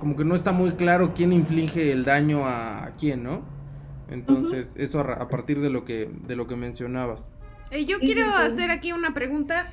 como 0.01 0.17
que 0.17 0.25
no 0.25 0.35
está 0.35 0.51
muy 0.51 0.73
claro 0.73 1.13
quién 1.15 1.33
inflige 1.33 1.93
el 1.93 2.05
daño 2.05 2.47
a, 2.47 2.93
quién, 2.99 3.23
¿no? 3.23 3.43
Entonces, 4.11 4.75
eso 4.77 4.99
a, 4.99 5.29
partir 5.29 5.61
de 5.61 5.71
lo 5.71 5.85
que, 5.85 6.11
de 6.27 6.35
lo 6.35 6.49
que 6.49 6.57
mencionabas. 6.57 7.31
Eh, 7.71 7.85
yo 7.85 8.01
quiero 8.01 8.27
hacer 8.27 8.73
aquí 8.73 8.93
una 8.93 9.15
pregunta. 9.15 9.73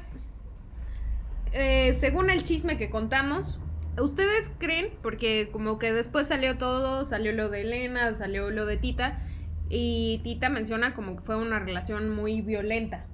Eh, 1.53 1.97
según 2.01 2.29
el 2.29 2.43
chisme 2.43 2.77
que 2.77 2.91
contamos, 2.91 3.59
¿ustedes 3.99 4.51
creen? 4.59 4.89
Porque 5.01 5.49
como 5.51 5.79
que 5.79 5.91
después 5.91 6.27
salió 6.27 6.57
todo, 6.57 7.05
salió 7.05 7.31
lo 7.31 7.49
de 7.49 7.61
Elena, 7.61 8.13
salió 8.13 8.51
lo 8.51 8.67
de 8.67 8.77
Tita, 8.77 9.23
y 9.69 10.19
Tita 10.23 10.49
menciona 10.49 10.93
como 10.93 11.15
que 11.15 11.23
fue 11.23 11.37
una 11.37 11.57
relación 11.57 12.13
muy 12.13 12.41
violenta. 12.41 13.05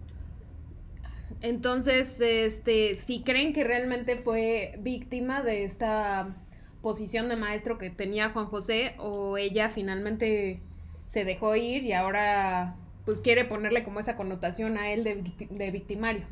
Entonces, 1.42 2.20
este, 2.20 3.00
si 3.06 3.22
creen 3.22 3.54
que 3.54 3.64
realmente 3.64 4.18
fue 4.18 4.76
víctima 4.80 5.42
de 5.42 5.64
esta 5.64 6.36
posición 6.84 7.30
de 7.30 7.38
maestro 7.38 7.80
que 7.80 7.90
tenía 7.90 8.30
Juan 8.30 8.46
José 8.48 8.94
o 9.00 9.38
ella 9.38 9.70
finalmente 9.70 10.60
se 11.08 11.24
dejó 11.24 11.56
ir 11.56 11.84
y 11.84 11.94
ahora 11.94 12.76
pues 13.06 13.22
quiere 13.22 13.46
ponerle 13.46 13.84
como 13.84 14.00
esa 14.00 14.16
connotación 14.16 14.78
a 14.78 14.92
él 14.92 15.04
de, 15.04 15.72
victimario. 15.72 16.26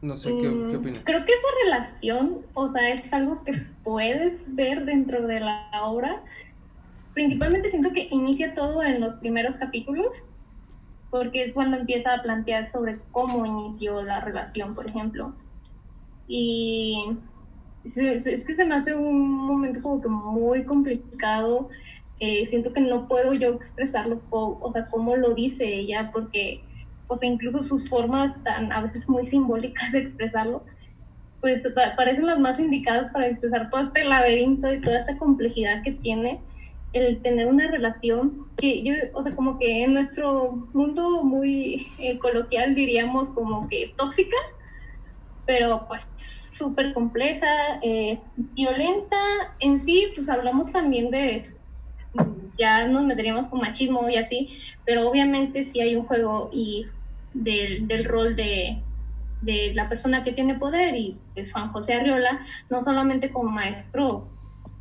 No 0.00 0.16
sé, 0.16 0.30
¿qué, 0.30 0.48
mm, 0.48 0.76
opinas? 0.76 1.02
Creo 1.04 1.24
que 1.24 1.32
esa 1.32 1.46
relación, 1.64 2.38
o 2.54 2.68
sea, 2.70 2.90
es 2.90 3.10
algo 3.12 3.42
que 3.44 3.52
puedes 3.82 4.42
ver 4.54 4.84
dentro 4.84 5.26
de 5.26 5.40
la 5.40 5.68
obra. 5.82 6.22
Principalmente 7.14 7.70
siento 7.70 7.92
que 7.92 8.08
inicia 8.10 8.54
todo 8.54 8.82
en 8.82 9.00
los 9.00 9.16
primeros 9.16 9.56
capítulos, 9.56 10.08
porque 11.10 11.44
es 11.44 11.52
cuando 11.52 11.78
empieza 11.78 12.14
a 12.14 12.22
plantear 12.22 12.70
sobre 12.70 12.98
cómo 13.12 13.46
inició 13.46 14.02
la 14.02 14.20
relación, 14.20 14.74
por 14.74 14.88
ejemplo. 14.88 15.34
Y 16.28 17.16
es, 17.84 18.44
que 18.44 18.54
se 18.54 18.64
me 18.64 18.74
hace 18.74 18.94
un 18.94 19.46
momento 19.46 19.82
como 19.82 20.00
que 20.00 20.08
muy 20.08 20.64
complicado. 20.64 21.68
Eh, 22.20 22.46
siento 22.46 22.72
que 22.72 22.80
no 22.80 23.08
puedo 23.08 23.34
yo 23.34 23.50
expresarlo, 23.54 24.22
o 24.30 24.70
sea, 24.72 24.86
cómo 24.86 25.16
lo 25.16 25.34
dice 25.34 25.66
ella, 25.66 26.10
porque, 26.12 26.62
o 27.08 27.16
sea, 27.16 27.28
incluso 27.28 27.64
sus 27.64 27.88
formas 27.88 28.42
tan 28.44 28.72
a 28.72 28.80
veces 28.80 29.08
muy 29.08 29.26
simbólicas 29.26 29.92
de 29.92 29.98
expresarlo, 29.98 30.62
pues 31.40 31.62
parecen 31.96 32.26
las 32.26 32.38
más 32.38 32.58
indicadas 32.58 33.10
para 33.10 33.26
expresar 33.26 33.68
todo 33.68 33.82
este 33.82 34.04
laberinto 34.04 34.72
y 34.72 34.80
toda 34.80 35.00
esta 35.00 35.18
complejidad 35.18 35.82
que 35.82 35.92
tiene 35.92 36.40
el 36.94 37.20
tener 37.20 37.48
una 37.48 37.66
relación 37.70 38.46
que 38.56 38.82
yo, 38.82 38.94
o 39.12 39.22
sea, 39.22 39.34
como 39.34 39.58
que 39.58 39.82
en 39.82 39.94
nuestro 39.94 40.52
mundo 40.72 41.22
muy 41.24 41.88
eh, 41.98 42.18
coloquial 42.18 42.74
diríamos 42.74 43.28
como 43.30 43.68
que 43.68 43.92
tóxica, 43.96 44.36
pero 45.46 45.86
pues 45.88 46.06
súper 46.56 46.92
compleja, 46.94 47.78
eh, 47.82 48.18
violenta. 48.36 49.16
En 49.60 49.84
sí, 49.84 50.08
pues 50.14 50.28
hablamos 50.28 50.70
también 50.70 51.10
de, 51.10 51.42
ya 52.58 52.86
nos 52.86 53.04
meteríamos 53.04 53.46
con 53.46 53.60
machismo 53.60 54.08
y 54.08 54.16
así, 54.16 54.58
pero 54.84 55.08
obviamente 55.08 55.64
sí 55.64 55.80
hay 55.80 55.96
un 55.96 56.06
juego 56.06 56.50
y 56.52 56.86
del, 57.32 57.88
del 57.88 58.04
rol 58.04 58.36
de, 58.36 58.78
de, 59.42 59.74
la 59.74 59.88
persona 59.88 60.22
que 60.22 60.32
tiene 60.32 60.54
poder 60.54 60.94
y 60.94 61.16
pues 61.34 61.52
Juan 61.52 61.72
José 61.72 61.94
Arriola, 61.94 62.40
no 62.70 62.80
solamente 62.82 63.30
como 63.30 63.50
maestro 63.50 64.28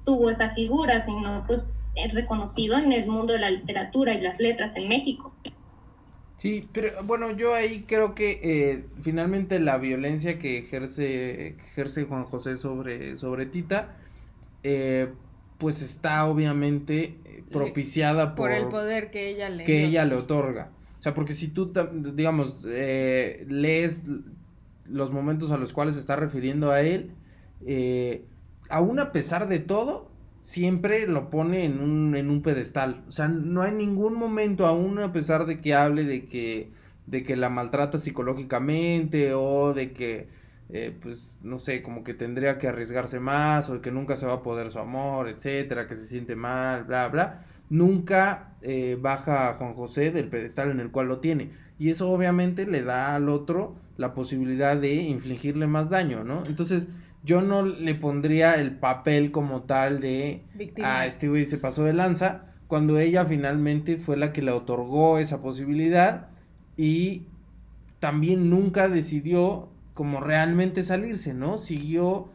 tuvo 0.05 0.29
esa 0.29 0.51
figura, 0.51 0.99
sino 1.01 1.43
pues 1.47 1.67
reconocido 2.11 2.77
en 2.77 2.91
el 2.91 3.07
mundo 3.07 3.33
de 3.33 3.39
la 3.39 3.51
literatura 3.51 4.13
y 4.13 4.21
las 4.21 4.39
letras 4.39 4.75
en 4.75 4.89
México. 4.89 5.33
Sí, 6.37 6.61
pero 6.73 6.89
bueno, 7.05 7.31
yo 7.31 7.53
ahí 7.53 7.85
creo 7.87 8.15
que 8.15 8.39
eh, 8.43 8.85
finalmente 9.01 9.59
la 9.59 9.77
violencia 9.77 10.39
que 10.39 10.57
ejerce, 10.57 11.55
ejerce 11.71 12.05
Juan 12.05 12.25
José 12.25 12.57
sobre, 12.57 13.15
sobre 13.15 13.45
Tita, 13.45 13.95
eh, 14.63 15.09
pues 15.57 15.81
está 15.81 16.25
obviamente 16.25 17.17
propiciada 17.51 18.35
por, 18.35 18.51
el 18.51 18.67
poder 18.67 19.11
que 19.11 19.29
ella 19.29 19.49
le 19.49 19.63
que 19.63 19.85
ella 19.85 20.05
le 20.05 20.15
otorga. 20.15 20.71
O 20.99 21.01
sea, 21.01 21.13
porque 21.13 21.33
si 21.33 21.49
tú, 21.49 21.71
digamos, 22.13 22.65
eh, 22.67 23.45
lees 23.47 24.03
los 24.85 25.11
momentos 25.11 25.51
a 25.51 25.57
los 25.57 25.71
cuales 25.71 25.95
se 25.95 26.01
está 26.01 26.15
refiriendo 26.15 26.71
a 26.71 26.81
él, 26.81 27.11
aún 28.69 28.99
a 28.99 29.11
pesar 29.11 29.47
de 29.47 29.59
todo, 29.59 30.12
siempre 30.43 31.07
lo 31.07 31.29
pone 31.29 31.65
en 31.65 31.79
un, 31.79 32.15
en 32.17 32.29
un 32.29 32.41
pedestal. 32.41 33.03
O 33.07 33.11
sea, 33.13 33.29
no 33.29 33.61
hay 33.61 33.71
ningún 33.71 34.15
momento, 34.15 34.67
aún 34.67 34.99
a 34.99 35.13
pesar 35.13 35.45
de 35.45 35.61
que 35.61 35.73
hable 35.73 36.03
de 36.03 36.27
que, 36.27 36.71
de 37.07 37.23
que 37.23 37.37
la 37.37 37.49
maltrata 37.49 37.97
psicológicamente 37.97 39.33
o 39.33 39.73
de 39.73 39.93
que, 39.93 40.27
eh, 40.69 40.93
pues, 41.01 41.39
no 41.43 41.57
sé, 41.57 41.81
como 41.81 42.03
que 42.03 42.13
tendría 42.13 42.57
que 42.57 42.67
arriesgarse 42.67 43.21
más 43.21 43.69
o 43.69 43.79
que 43.81 43.89
nunca 43.91 44.17
se 44.17 44.25
va 44.25 44.33
a 44.33 44.41
poder 44.41 44.69
su 44.69 44.79
amor, 44.79 45.29
etcétera, 45.29 45.87
que 45.87 45.95
se 45.95 46.05
siente 46.05 46.35
mal, 46.35 46.83
bla, 46.83 47.07
bla. 47.07 47.39
Nunca 47.69 48.57
eh, 48.61 48.97
baja 48.99 49.49
a 49.49 49.53
Juan 49.53 49.73
José 49.75 50.11
del 50.11 50.27
pedestal 50.27 50.71
en 50.71 50.81
el 50.81 50.91
cual 50.91 51.07
lo 51.07 51.19
tiene. 51.19 51.51
Y 51.79 51.89
eso 51.89 52.11
obviamente 52.11 52.65
le 52.65 52.83
da 52.83 53.15
al 53.15 53.29
otro 53.29 53.77
la 53.95 54.13
posibilidad 54.13 54.75
de 54.75 54.93
infligirle 54.95 55.67
más 55.67 55.89
daño, 55.89 56.25
¿no? 56.25 56.43
Entonces, 56.45 56.89
yo 57.23 57.41
no 57.41 57.63
le 57.65 57.95
pondría 57.95 58.55
el 58.55 58.77
papel 58.77 59.31
como 59.31 59.63
tal 59.63 59.99
de, 59.99 60.43
Víctima. 60.55 60.99
ah, 60.99 61.05
este 61.05 61.29
güey 61.29 61.45
se 61.45 61.57
pasó 61.57 61.83
de 61.83 61.93
lanza, 61.93 62.45
cuando 62.67 62.99
ella 62.99 63.25
finalmente 63.25 63.97
fue 63.97 64.17
la 64.17 64.33
que 64.33 64.41
le 64.41 64.51
otorgó 64.51 65.17
esa 65.19 65.41
posibilidad 65.41 66.29
y 66.75 67.27
también 67.99 68.49
nunca 68.49 68.89
decidió 68.89 69.69
como 69.93 70.19
realmente 70.19 70.83
salirse, 70.83 71.33
¿no? 71.33 71.57
Siguió, 71.57 72.29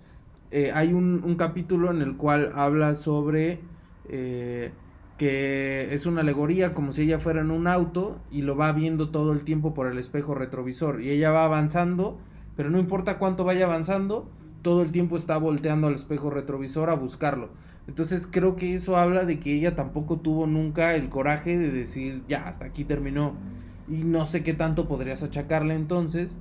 eh, 0.51 0.71
hay 0.73 0.93
un, 0.93 1.23
un, 1.25 1.37
capítulo 1.37 1.91
en 1.91 2.01
el 2.01 2.17
cual 2.17 2.53
habla 2.55 2.95
sobre 2.95 3.61
eh, 4.09 4.71
que 5.19 5.93
es 5.93 6.07
una 6.07 6.21
alegoría 6.21 6.73
como 6.73 6.93
si 6.93 7.03
ella 7.03 7.19
fuera 7.19 7.41
en 7.41 7.51
un 7.51 7.67
auto 7.67 8.21
y 8.31 8.43
lo 8.43 8.57
va 8.57 8.71
viendo 8.73 9.11
todo 9.11 9.33
el 9.33 9.43
tiempo 9.43 9.75
por 9.75 9.91
el 9.91 9.99
espejo 9.99 10.35
retrovisor 10.35 11.03
y 11.03 11.11
ella 11.11 11.33
va 11.33 11.45
avanzando, 11.45 12.19
pero 12.57 12.71
no 12.71 12.79
importa 12.79 13.19
cuánto 13.19 13.45
vaya 13.45 13.65
avanzando, 13.65 14.31
todo 14.69 14.83
el 14.83 14.93
tiempo 14.93 15.17
está 15.17 15.39
volteando 15.39 15.87
al 15.87 15.95
espejo 15.95 16.29
retrovisor 16.29 16.91
a 16.91 16.95
buscarlo. 16.95 17.49
Entonces 17.87 18.27
creo 18.31 18.55
que 18.55 18.75
eso 18.75 18.99
habla 18.99 19.25
de 19.25 19.41
que 19.41 19.55
ella 19.55 19.75
tampoco 19.75 20.19
tuvo 20.19 20.47
nunca 20.47 20.95
el 20.95 21.09
coraje 21.09 21.57
de 21.57 21.71
decir, 21.71 22.23
ya, 22.29 22.47
hasta 22.47 22.67
aquí 22.67 22.85
terminó. 22.85 23.33
Y 23.89 24.05
no 24.05 24.27
sé 24.27 24.43
qué 24.43 24.53
tanto 24.53 24.87
podrías 24.87 25.23
achacarle 25.23 25.75
entonces 25.75 26.37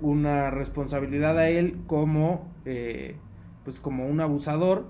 una 0.00 0.52
responsabilidad 0.52 1.36
a 1.36 1.48
él 1.48 1.78
como, 1.88 2.48
eh, 2.64 3.16
pues 3.64 3.80
como 3.80 4.06
un 4.06 4.20
abusador, 4.20 4.86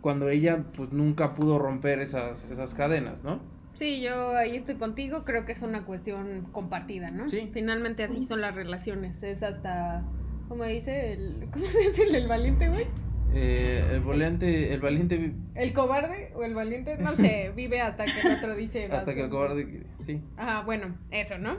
cuando 0.00 0.28
ella 0.28 0.64
pues 0.76 0.92
nunca 0.92 1.32
pudo 1.32 1.60
romper 1.60 2.00
esas, 2.00 2.44
esas 2.50 2.74
cadenas, 2.74 3.22
¿no? 3.22 3.38
Sí, 3.74 4.00
yo 4.00 4.34
ahí 4.34 4.56
estoy 4.56 4.74
contigo, 4.74 5.22
creo 5.24 5.44
que 5.44 5.52
es 5.52 5.62
una 5.62 5.84
cuestión 5.84 6.48
compartida, 6.50 7.12
¿no? 7.12 7.28
Sí. 7.28 7.50
Finalmente 7.52 8.02
así 8.02 8.24
son 8.24 8.40
las 8.40 8.56
relaciones, 8.56 9.22
es 9.22 9.44
hasta 9.44 10.02
¿Cómo 10.48 10.64
dice 10.64 11.12
el. 11.12 11.48
¿Cómo 11.52 11.66
se 11.66 11.78
dice 11.88 12.02
el, 12.04 12.28
valiente, 12.28 12.68
güey? 12.68 12.86
Eh, 13.34 13.84
el 13.92 14.00
valiente, 14.00 14.72
el 14.72 14.80
valiente. 14.80 15.32
¿El 15.54 15.72
cobarde 15.72 16.32
o 16.34 16.44
el 16.44 16.54
valiente? 16.54 16.96
No 16.98 17.10
sé, 17.12 17.52
vive 17.56 17.80
hasta 17.80 18.04
que 18.06 18.20
el 18.20 18.36
otro 18.36 18.54
dice. 18.54 18.86
Hasta 18.90 19.14
que 19.14 19.24
el 19.24 19.30
cobarde, 19.30 19.82
sí. 19.98 20.20
Ajá, 20.36 20.62
bueno, 20.62 20.96
eso, 21.10 21.36
¿no? 21.38 21.58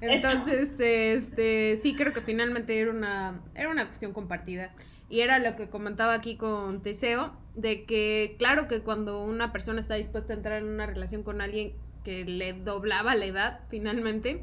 Entonces, 0.00 0.78
este, 0.78 1.76
sí 1.76 1.96
creo 1.96 2.12
que 2.12 2.20
finalmente 2.20 2.78
era 2.78 2.90
una, 2.90 3.40
era 3.54 3.68
una 3.68 3.86
cuestión 3.86 4.12
compartida. 4.12 4.72
Y 5.10 5.20
era 5.20 5.38
lo 5.38 5.56
que 5.56 5.68
comentaba 5.68 6.14
aquí 6.14 6.36
con 6.36 6.82
Teseo, 6.82 7.32
de 7.56 7.84
que 7.84 8.36
claro 8.38 8.68
que 8.68 8.80
cuando 8.80 9.24
una 9.24 9.52
persona 9.52 9.80
está 9.80 9.94
dispuesta 9.94 10.32
a 10.32 10.36
entrar 10.36 10.58
en 10.62 10.68
una 10.68 10.86
relación 10.86 11.22
con 11.22 11.40
alguien 11.40 11.72
que 12.04 12.24
le 12.24 12.52
doblaba 12.52 13.14
la 13.14 13.24
edad, 13.24 13.60
finalmente, 13.70 14.42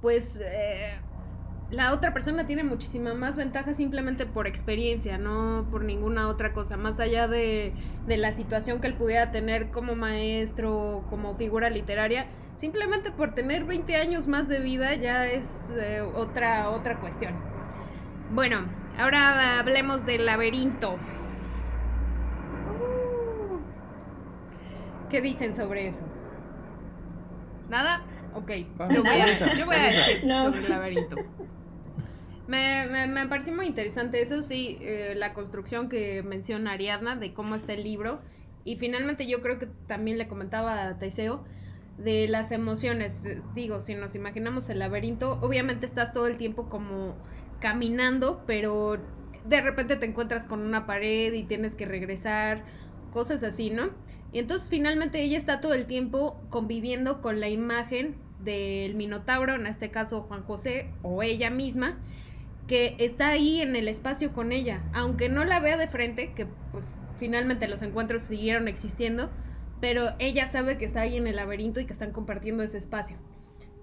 pues 0.00 0.42
eh, 0.44 0.98
la 1.74 1.92
otra 1.92 2.12
persona 2.12 2.46
tiene 2.46 2.62
muchísima 2.62 3.14
más 3.14 3.36
ventaja 3.36 3.74
simplemente 3.74 4.26
por 4.26 4.46
experiencia, 4.46 5.18
no 5.18 5.66
por 5.70 5.84
ninguna 5.84 6.28
otra 6.28 6.52
cosa, 6.52 6.76
más 6.76 7.00
allá 7.00 7.26
de, 7.26 7.72
la 8.06 8.32
situación 8.32 8.80
que 8.80 8.86
él 8.86 8.94
pudiera 8.94 9.32
tener 9.32 9.70
como 9.70 9.96
maestro, 9.96 11.04
como 11.10 11.34
figura 11.34 11.70
literaria, 11.70 12.26
simplemente 12.56 13.10
por 13.10 13.34
tener 13.34 13.64
20 13.64 13.96
años 13.96 14.28
más 14.28 14.48
de 14.48 14.60
vida 14.60 14.94
ya 14.94 15.26
es 15.26 15.74
eh, 15.76 16.00
otra, 16.00 16.70
otra 16.70 17.00
cuestión. 17.00 17.34
Bueno, 18.30 18.66
ahora 18.96 19.58
hablemos 19.58 20.06
del 20.06 20.26
laberinto. 20.26 20.96
¿Qué 25.10 25.20
dicen 25.20 25.56
sobre 25.56 25.88
eso? 25.88 26.04
¿Nada? 27.68 28.04
Ok, 28.34 28.50
yo 28.92 29.02
voy 29.02 29.20
a, 29.20 29.54
yo 29.54 29.66
voy 29.66 29.76
a 29.76 29.82
decir 29.84 30.20
sobre 30.22 30.58
el 30.60 30.70
laberinto. 30.70 31.16
Me, 32.46 32.86
me, 32.86 33.06
me 33.06 33.26
pareció 33.26 33.54
muy 33.54 33.66
interesante 33.66 34.20
eso, 34.20 34.42
sí, 34.42 34.78
eh, 34.80 35.14
la 35.16 35.32
construcción 35.32 35.88
que 35.88 36.22
menciona 36.22 36.72
Ariadna 36.72 37.16
de 37.16 37.32
cómo 37.32 37.54
está 37.54 37.72
el 37.72 37.84
libro. 37.84 38.20
Y 38.64 38.76
finalmente 38.76 39.26
yo 39.26 39.42
creo 39.42 39.58
que 39.58 39.66
también 39.86 40.18
le 40.18 40.28
comentaba 40.28 40.86
a 40.86 40.98
Taiseo 40.98 41.44
de 41.98 42.28
las 42.28 42.50
emociones. 42.52 43.26
Digo, 43.54 43.82
si 43.82 43.94
nos 43.94 44.14
imaginamos 44.14 44.68
el 44.68 44.78
laberinto, 44.78 45.38
obviamente 45.42 45.86
estás 45.86 46.12
todo 46.12 46.26
el 46.26 46.38
tiempo 46.38 46.68
como 46.68 47.14
caminando, 47.60 48.42
pero 48.46 48.98
de 49.46 49.60
repente 49.60 49.96
te 49.96 50.06
encuentras 50.06 50.46
con 50.46 50.60
una 50.60 50.86
pared 50.86 51.32
y 51.32 51.44
tienes 51.44 51.74
que 51.74 51.86
regresar, 51.86 52.64
cosas 53.12 53.42
así, 53.42 53.70
¿no? 53.70 53.90
Y 54.32 54.38
entonces 54.40 54.68
finalmente 54.68 55.22
ella 55.22 55.38
está 55.38 55.60
todo 55.60 55.74
el 55.74 55.86
tiempo 55.86 56.42
conviviendo 56.50 57.22
con 57.22 57.40
la 57.40 57.48
imagen 57.48 58.16
del 58.40 58.94
Minotauro, 58.94 59.54
en 59.54 59.66
este 59.66 59.90
caso 59.90 60.22
Juan 60.22 60.42
José 60.42 60.90
o 61.02 61.22
ella 61.22 61.50
misma, 61.50 61.98
que 62.66 62.96
está 62.98 63.28
ahí 63.28 63.60
en 63.60 63.76
el 63.76 63.88
espacio 63.88 64.32
con 64.32 64.52
ella, 64.52 64.82
aunque 64.92 65.28
no 65.28 65.44
la 65.44 65.60
vea 65.60 65.76
de 65.76 65.88
frente, 65.88 66.32
que 66.32 66.46
pues 66.72 66.98
finalmente 67.18 67.68
los 67.68 67.82
encuentros 67.82 68.22
siguieron 68.22 68.68
existiendo, 68.68 69.30
pero 69.80 70.14
ella 70.18 70.48
sabe 70.48 70.78
que 70.78 70.84
está 70.84 71.02
ahí 71.02 71.16
en 71.16 71.26
el 71.26 71.36
laberinto 71.36 71.80
y 71.80 71.86
que 71.86 71.92
están 71.92 72.12
compartiendo 72.12 72.62
ese 72.62 72.78
espacio. 72.78 73.16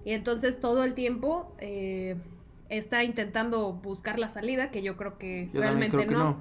Y 0.04 0.12
entonces 0.12 0.60
todo 0.60 0.84
el 0.84 0.94
tiempo 0.94 1.54
eh, 1.60 2.16
está 2.68 3.04
intentando 3.04 3.72
buscar 3.72 4.18
la 4.18 4.28
salida, 4.28 4.70
que 4.70 4.82
yo 4.82 4.96
creo 4.96 5.16
que 5.16 5.48
realmente 5.52 6.06
no. 6.06 6.38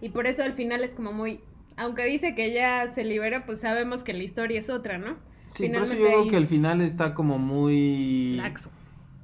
Y 0.00 0.10
por 0.10 0.26
eso 0.26 0.42
al 0.42 0.52
final 0.52 0.82
es 0.84 0.94
como 0.94 1.12
muy, 1.12 1.40
aunque 1.76 2.04
dice 2.04 2.34
que 2.34 2.44
ella 2.44 2.88
se 2.88 3.04
libera, 3.04 3.44
pues 3.44 3.60
sabemos 3.60 4.04
que 4.04 4.12
la 4.12 4.22
historia 4.22 4.58
es 4.58 4.70
otra, 4.70 4.98
¿no? 4.98 5.16
Sí, 5.46 5.68
por 5.68 5.82
eso 5.82 5.94
yo 5.94 6.06
creo 6.06 6.28
que 6.28 6.36
el 6.36 6.46
final 6.46 6.80
está 6.80 7.14
como 7.14 7.38
muy... 7.38 8.36
Laxo. 8.36 8.70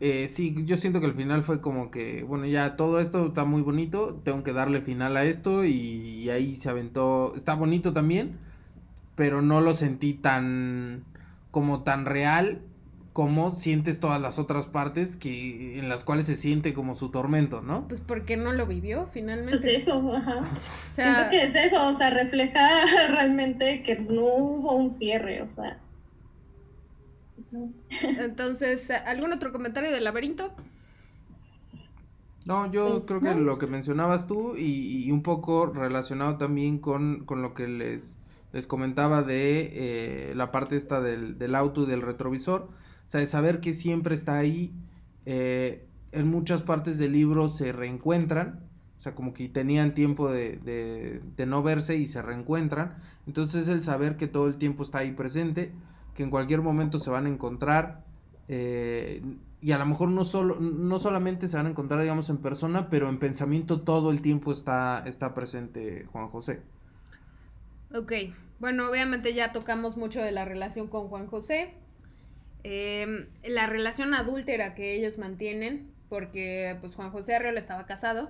Eh, 0.00 0.28
sí, 0.28 0.54
yo 0.64 0.76
siento 0.76 1.00
que 1.00 1.06
el 1.06 1.14
final 1.14 1.42
fue 1.42 1.60
como 1.60 1.90
que, 1.90 2.22
bueno, 2.22 2.46
ya 2.46 2.76
todo 2.76 3.00
esto 3.00 3.26
está 3.26 3.44
muy 3.44 3.62
bonito, 3.62 4.20
tengo 4.22 4.44
que 4.44 4.52
darle 4.52 4.80
final 4.80 5.16
a 5.16 5.24
esto 5.24 5.64
y, 5.64 6.30
ahí 6.30 6.54
se 6.54 6.68
aventó, 6.68 7.34
está 7.34 7.54
bonito 7.54 7.92
también, 7.92 8.38
pero 9.16 9.42
no 9.42 9.60
lo 9.60 9.74
sentí 9.74 10.14
tan, 10.14 11.04
como 11.50 11.82
tan 11.82 12.04
real 12.06 12.62
como 13.18 13.50
sientes 13.50 13.98
todas 13.98 14.20
las 14.20 14.38
otras 14.38 14.66
partes 14.66 15.16
que 15.16 15.76
en 15.76 15.88
las 15.88 16.04
cuales 16.04 16.26
se 16.26 16.36
siente 16.36 16.72
como 16.72 16.94
su 16.94 17.10
tormento, 17.10 17.62
¿no? 17.62 17.88
Pues 17.88 18.00
porque 18.00 18.36
no 18.36 18.52
lo 18.52 18.64
vivió 18.64 19.08
finalmente. 19.12 19.58
Pues 19.58 19.64
eso, 19.64 20.14
ajá. 20.14 20.38
O 20.38 20.94
sea, 20.94 21.14
Siento 21.14 21.30
que 21.30 21.42
es 21.42 21.54
eso, 21.56 21.88
o 21.88 21.96
sea, 21.96 22.10
refleja 22.10 22.84
realmente 23.08 23.82
que 23.82 23.98
no 23.98 24.22
hubo 24.22 24.76
un 24.76 24.92
cierre, 24.92 25.42
o 25.42 25.48
sea. 25.48 25.80
Entonces, 28.02 28.90
¿algún 28.90 29.32
otro 29.32 29.52
comentario 29.52 29.90
del 29.90 30.04
laberinto? 30.04 30.54
No, 32.48 32.70
yo 32.72 33.02
pues 33.02 33.20
creo 33.20 33.20
que 33.20 33.38
lo 33.38 33.58
que 33.58 33.66
mencionabas 33.66 34.26
tú 34.26 34.56
y, 34.56 35.10
un 35.12 35.22
poco 35.22 35.66
relacionado 35.66 36.38
también 36.38 36.78
con, 36.78 37.26
lo 37.28 37.52
que 37.52 37.68
les, 37.68 38.18
les 38.54 38.66
comentaba 38.66 39.22
de 39.22 39.70
eh, 40.30 40.32
la 40.34 40.50
parte 40.50 40.76
esta 40.76 41.02
del, 41.02 41.36
del, 41.36 41.54
auto 41.54 41.82
y 41.82 41.86
del 41.86 42.00
retrovisor, 42.00 42.62
o 42.62 42.70
sea, 43.10 43.20
de 43.20 43.26
saber 43.26 43.60
que 43.60 43.74
siempre 43.74 44.14
está 44.14 44.38
ahí, 44.38 44.72
eh, 45.26 45.86
en 46.10 46.28
muchas 46.28 46.62
partes 46.62 46.96
del 46.96 47.12
libro 47.12 47.48
se 47.48 47.72
reencuentran, 47.72 48.60
o 48.96 49.00
sea, 49.02 49.14
como 49.14 49.34
que 49.34 49.50
tenían 49.50 49.92
tiempo 49.92 50.30
de, 50.30 50.56
de, 50.56 51.20
de 51.36 51.46
no 51.46 51.62
verse 51.62 51.96
y 51.96 52.06
se 52.06 52.22
reencuentran, 52.22 52.96
entonces 53.26 53.68
el 53.68 53.82
saber 53.82 54.16
que 54.16 54.26
todo 54.26 54.48
el 54.48 54.56
tiempo 54.56 54.84
está 54.84 55.00
ahí 55.00 55.12
presente, 55.12 55.72
que 56.18 56.24
en 56.24 56.30
cualquier 56.30 56.62
momento 56.62 56.98
se 56.98 57.10
van 57.10 57.26
a 57.26 57.28
encontrar 57.28 58.02
eh, 58.48 59.22
y 59.60 59.70
a 59.70 59.78
lo 59.78 59.86
mejor 59.86 60.08
no, 60.08 60.24
solo, 60.24 60.58
no 60.58 60.98
solamente 60.98 61.46
se 61.46 61.56
van 61.56 61.66
a 61.66 61.70
encontrar, 61.70 62.00
digamos, 62.00 62.28
en 62.28 62.38
persona, 62.38 62.88
pero 62.88 63.08
en 63.08 63.20
pensamiento 63.20 63.82
todo 63.82 64.10
el 64.10 64.20
tiempo 64.20 64.50
está, 64.50 65.04
está 65.06 65.32
presente 65.32 66.06
Juan 66.10 66.26
José. 66.26 66.60
Ok, 67.94 68.12
bueno, 68.58 68.90
obviamente 68.90 69.32
ya 69.32 69.52
tocamos 69.52 69.96
mucho 69.96 70.20
de 70.20 70.32
la 70.32 70.44
relación 70.44 70.88
con 70.88 71.06
Juan 71.06 71.28
José, 71.28 71.74
em, 72.64 73.26
la 73.44 73.68
relación 73.68 74.12
adúltera 74.12 74.74
que 74.74 74.96
ellos 74.96 75.18
mantienen, 75.18 75.88
porque 76.08 76.76
pues 76.80 76.96
Juan 76.96 77.12
José 77.12 77.36
Arreola 77.36 77.60
estaba 77.60 77.86
casado. 77.86 78.28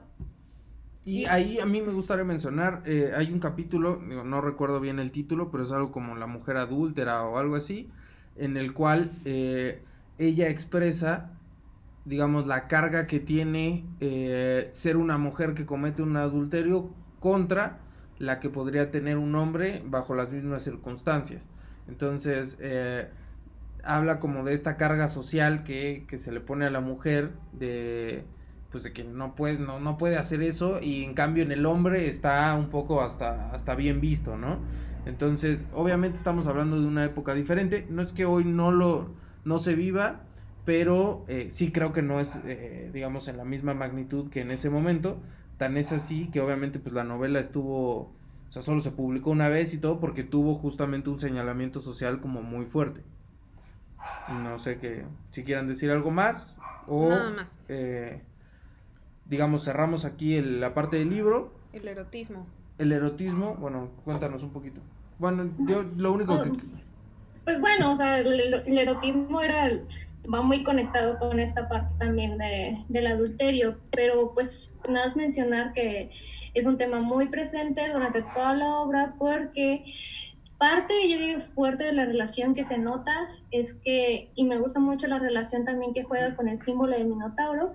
Y, 1.08 1.24
ahí 1.24 1.58
a 1.58 1.64
mí 1.64 1.80
me 1.80 1.90
gustaría 1.90 2.22
mencionar, 2.24 2.82
eh, 2.84 3.12
hay 3.16 3.32
un 3.32 3.40
capítulo, 3.40 3.96
no 3.98 4.42
recuerdo 4.42 4.78
bien 4.78 4.98
el 4.98 5.10
título, 5.10 5.50
pero 5.50 5.62
es 5.62 5.72
algo 5.72 5.90
como 5.90 6.14
La 6.16 6.26
mujer 6.26 6.58
adúltera 6.58 7.22
o 7.22 7.38
algo 7.38 7.56
así, 7.56 7.88
en 8.36 8.58
el 8.58 8.74
cual 8.74 9.12
eh, 9.24 9.80
ella 10.18 10.50
expresa, 10.50 11.30
digamos, 12.04 12.46
la 12.46 12.68
carga 12.68 13.06
que 13.06 13.20
tiene 13.20 13.86
eh, 14.00 14.68
ser 14.70 14.98
una 14.98 15.16
mujer 15.16 15.54
que 15.54 15.64
comete 15.64 16.02
un 16.02 16.14
adulterio 16.18 16.90
contra 17.20 17.78
la 18.18 18.38
que 18.38 18.50
podría 18.50 18.90
tener 18.90 19.16
un 19.16 19.34
hombre 19.34 19.82
bajo 19.86 20.14
las 20.14 20.30
mismas 20.30 20.62
circunstancias. 20.62 21.48
Entonces, 21.88 22.58
habla 23.82 24.18
como 24.18 24.44
de 24.44 24.52
esta 24.52 24.76
carga 24.76 25.08
social 25.08 25.64
que, 25.64 26.04
que 26.06 26.18
se 26.18 26.32
le 26.32 26.40
pone 26.40 26.66
a 26.66 26.70
la 26.70 26.82
mujer 26.82 27.32
de 27.54 28.26
pues 28.70 28.85
de 28.85 28.92
que 28.92 29.04
no 29.04 29.35
puede, 29.35 29.59
no, 29.59 29.81
no 29.81 29.96
puede 29.96 30.16
hacer 30.16 30.42
eso 30.42 30.81
y 30.83 31.04
en 31.04 31.14
cambio 31.14 31.42
en 31.42 31.52
el 31.52 31.64
hombre 31.64 32.09
está 32.09 32.54
un 32.54 32.68
poco 32.68 33.02
hasta, 33.02 33.50
hasta 33.50 33.74
bien 33.74 34.00
visto, 34.00 34.37
¿no? 34.37 34.59
Entonces, 35.07 35.61
obviamente 35.72 36.18
estamos 36.18 36.46
hablando 36.46 36.78
de 36.78 36.87
una 36.87 37.04
época 37.04 37.35
diferente, 37.35 37.87
no 37.88 38.02
es 38.02 38.12
que 38.12 38.26
hoy 38.26 38.44
no 38.44 38.70
lo, 38.70 39.11
no 39.44 39.59
se 39.59 39.74
viva, 39.74 40.20
pero 40.66 41.24
eh, 41.28 41.46
sí 41.50 41.72
creo 41.72 41.94
que 41.94 42.02
no 42.02 42.20
es, 42.20 42.40
eh, 42.44 42.90
digamos, 42.92 43.26
en 43.28 43.38
la 43.38 43.44
misma 43.44 43.72
magnitud 43.72 44.28
que 44.28 44.42
en 44.42 44.50
ese 44.50 44.68
momento, 44.68 45.18
tan 45.57 45.78
es 45.78 45.92
así 45.92 46.28
que 46.31 46.42
obviamente 46.42 46.78
pues 46.78 46.94
la 46.94 47.04
novela 47.04 47.40
estuvo, 47.40 48.00
o 48.00 48.50
sea, 48.50 48.61
solo 48.61 48.81
se 48.81 48.90
publicó 48.90 49.31
una 49.31 49.48
vez 49.48 49.72
y 49.72 49.78
todo 49.78 49.98
porque 49.98 50.24
tuvo 50.24 50.54
justamente 50.54 51.09
un 51.09 51.18
señalamiento 51.18 51.81
social 51.81 52.20
como 52.20 52.42
muy 52.42 52.66
fuerte. 52.66 53.02
No 54.28 54.59
sé 54.59 54.78
que, 54.78 55.07
si 55.31 55.42
quieran 55.42 55.68
decir 55.68 55.90
algo 55.90 56.11
más 56.11 56.59
o... 56.87 57.09
Nada 57.09 57.31
más. 57.31 57.62
Eh, 57.68 58.20
digamos, 59.28 59.64
cerramos 59.64 60.04
aquí 60.04 60.40
la 60.40 60.74
parte 60.74 60.98
del 60.98 61.10
libro. 61.10 61.52
El 61.72 61.86
erotismo. 61.88 62.46
El 62.78 62.92
erotismo, 62.92 63.56
bueno, 63.56 63.90
cuéntanos 64.04 64.42
un 64.42 64.50
poquito. 64.50 64.80
Bueno, 65.18 65.50
yo 65.66 65.84
lo 65.96 66.12
único 66.12 66.42
que... 66.42 66.52
Pues 67.44 67.60
bueno, 67.60 67.92
o 67.92 67.96
sea, 67.96 68.18
el, 68.18 68.78
erotismo 68.78 69.40
era, 69.40 69.70
va 70.32 70.42
muy 70.42 70.62
conectado 70.62 71.18
con 71.18 71.40
esta 71.40 71.68
parte 71.68 71.92
también 71.98 72.36
de, 72.38 72.84
del 72.88 73.06
adulterio, 73.06 73.78
pero 73.90 74.32
pues 74.34 74.70
nada 74.88 75.06
más 75.06 75.16
mencionar 75.16 75.72
que 75.72 76.10
es 76.54 76.66
un 76.66 76.76
tema 76.76 77.00
muy 77.00 77.28
presente 77.28 77.90
durante 77.92 78.22
toda 78.22 78.54
la 78.54 78.66
obra 78.76 79.14
porque 79.18 79.84
parte, 80.58 81.08
yo 81.08 81.18
digo, 81.18 81.40
fuerte 81.54 81.84
de 81.84 81.92
la 81.92 82.04
relación 82.04 82.54
que 82.54 82.64
se 82.64 82.78
nota 82.78 83.28
es 83.50 83.74
que, 83.74 84.30
y 84.34 84.44
me 84.44 84.58
gusta 84.58 84.80
mucho 84.80 85.06
la 85.06 85.18
relación 85.18 85.64
también 85.64 85.94
que 85.94 86.02
juega 86.02 86.36
con 86.36 86.48
el 86.48 86.58
símbolo 86.58 86.96
del 86.96 87.06
Minotauro, 87.06 87.72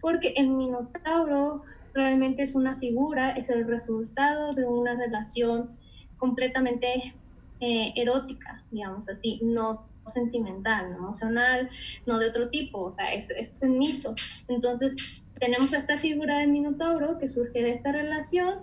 porque 0.00 0.34
el 0.36 0.48
Minotauro 0.48 1.62
realmente 1.94 2.42
es 2.42 2.54
una 2.54 2.76
figura, 2.76 3.30
es 3.32 3.48
el 3.48 3.66
resultado 3.66 4.52
de 4.52 4.64
una 4.66 4.94
relación 4.94 5.70
completamente 6.16 7.14
eh, 7.60 7.92
erótica, 7.96 8.62
digamos 8.70 9.08
así, 9.08 9.40
no 9.42 9.86
sentimental, 10.06 10.90
no 10.90 10.98
emocional, 10.98 11.68
no 12.06 12.18
de 12.18 12.28
otro 12.28 12.48
tipo, 12.48 12.80
o 12.80 12.92
sea, 12.92 13.12
es, 13.12 13.28
es 13.30 13.58
un 13.62 13.78
mito. 13.78 14.14
Entonces, 14.48 15.22
tenemos 15.38 15.72
esta 15.72 15.98
figura 15.98 16.38
del 16.38 16.50
Minotauro 16.50 17.18
que 17.18 17.28
surge 17.28 17.62
de 17.62 17.70
esta 17.70 17.92
relación 17.92 18.60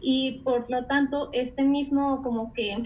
y 0.00 0.40
por 0.44 0.70
lo 0.70 0.86
tanto, 0.86 1.30
este 1.32 1.62
mismo 1.62 2.22
como 2.22 2.52
que 2.52 2.82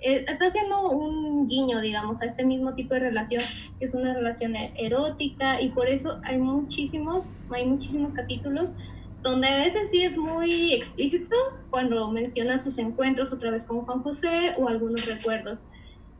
eh, 0.00 0.24
está 0.28 0.46
haciendo 0.46 0.88
un 0.88 1.48
guiño, 1.48 1.80
digamos, 1.80 2.22
a 2.22 2.26
este 2.26 2.44
mismo 2.44 2.74
tipo 2.74 2.94
de 2.94 3.00
relación, 3.00 3.42
que 3.78 3.84
es 3.84 3.94
una 3.94 4.14
relación 4.14 4.56
e-, 4.56 4.72
erótica, 4.76 5.60
y 5.60 5.70
por 5.70 5.88
eso 5.88 6.20
hay 6.24 6.38
muchísimos, 6.38 7.32
hay 7.50 7.66
muchísimos 7.66 8.12
capítulos 8.12 8.72
donde 9.22 9.48
a 9.48 9.58
veces 9.58 9.90
sí 9.90 10.02
es 10.02 10.16
muy 10.16 10.74
explícito 10.74 11.36
cuando 11.70 12.10
menciona 12.10 12.56
sus 12.58 12.78
encuentros 12.78 13.32
otra 13.32 13.50
vez 13.50 13.66
con 13.66 13.80
Juan 13.84 14.02
José 14.02 14.52
o 14.58 14.68
algunos 14.68 15.06
recuerdos. 15.06 15.60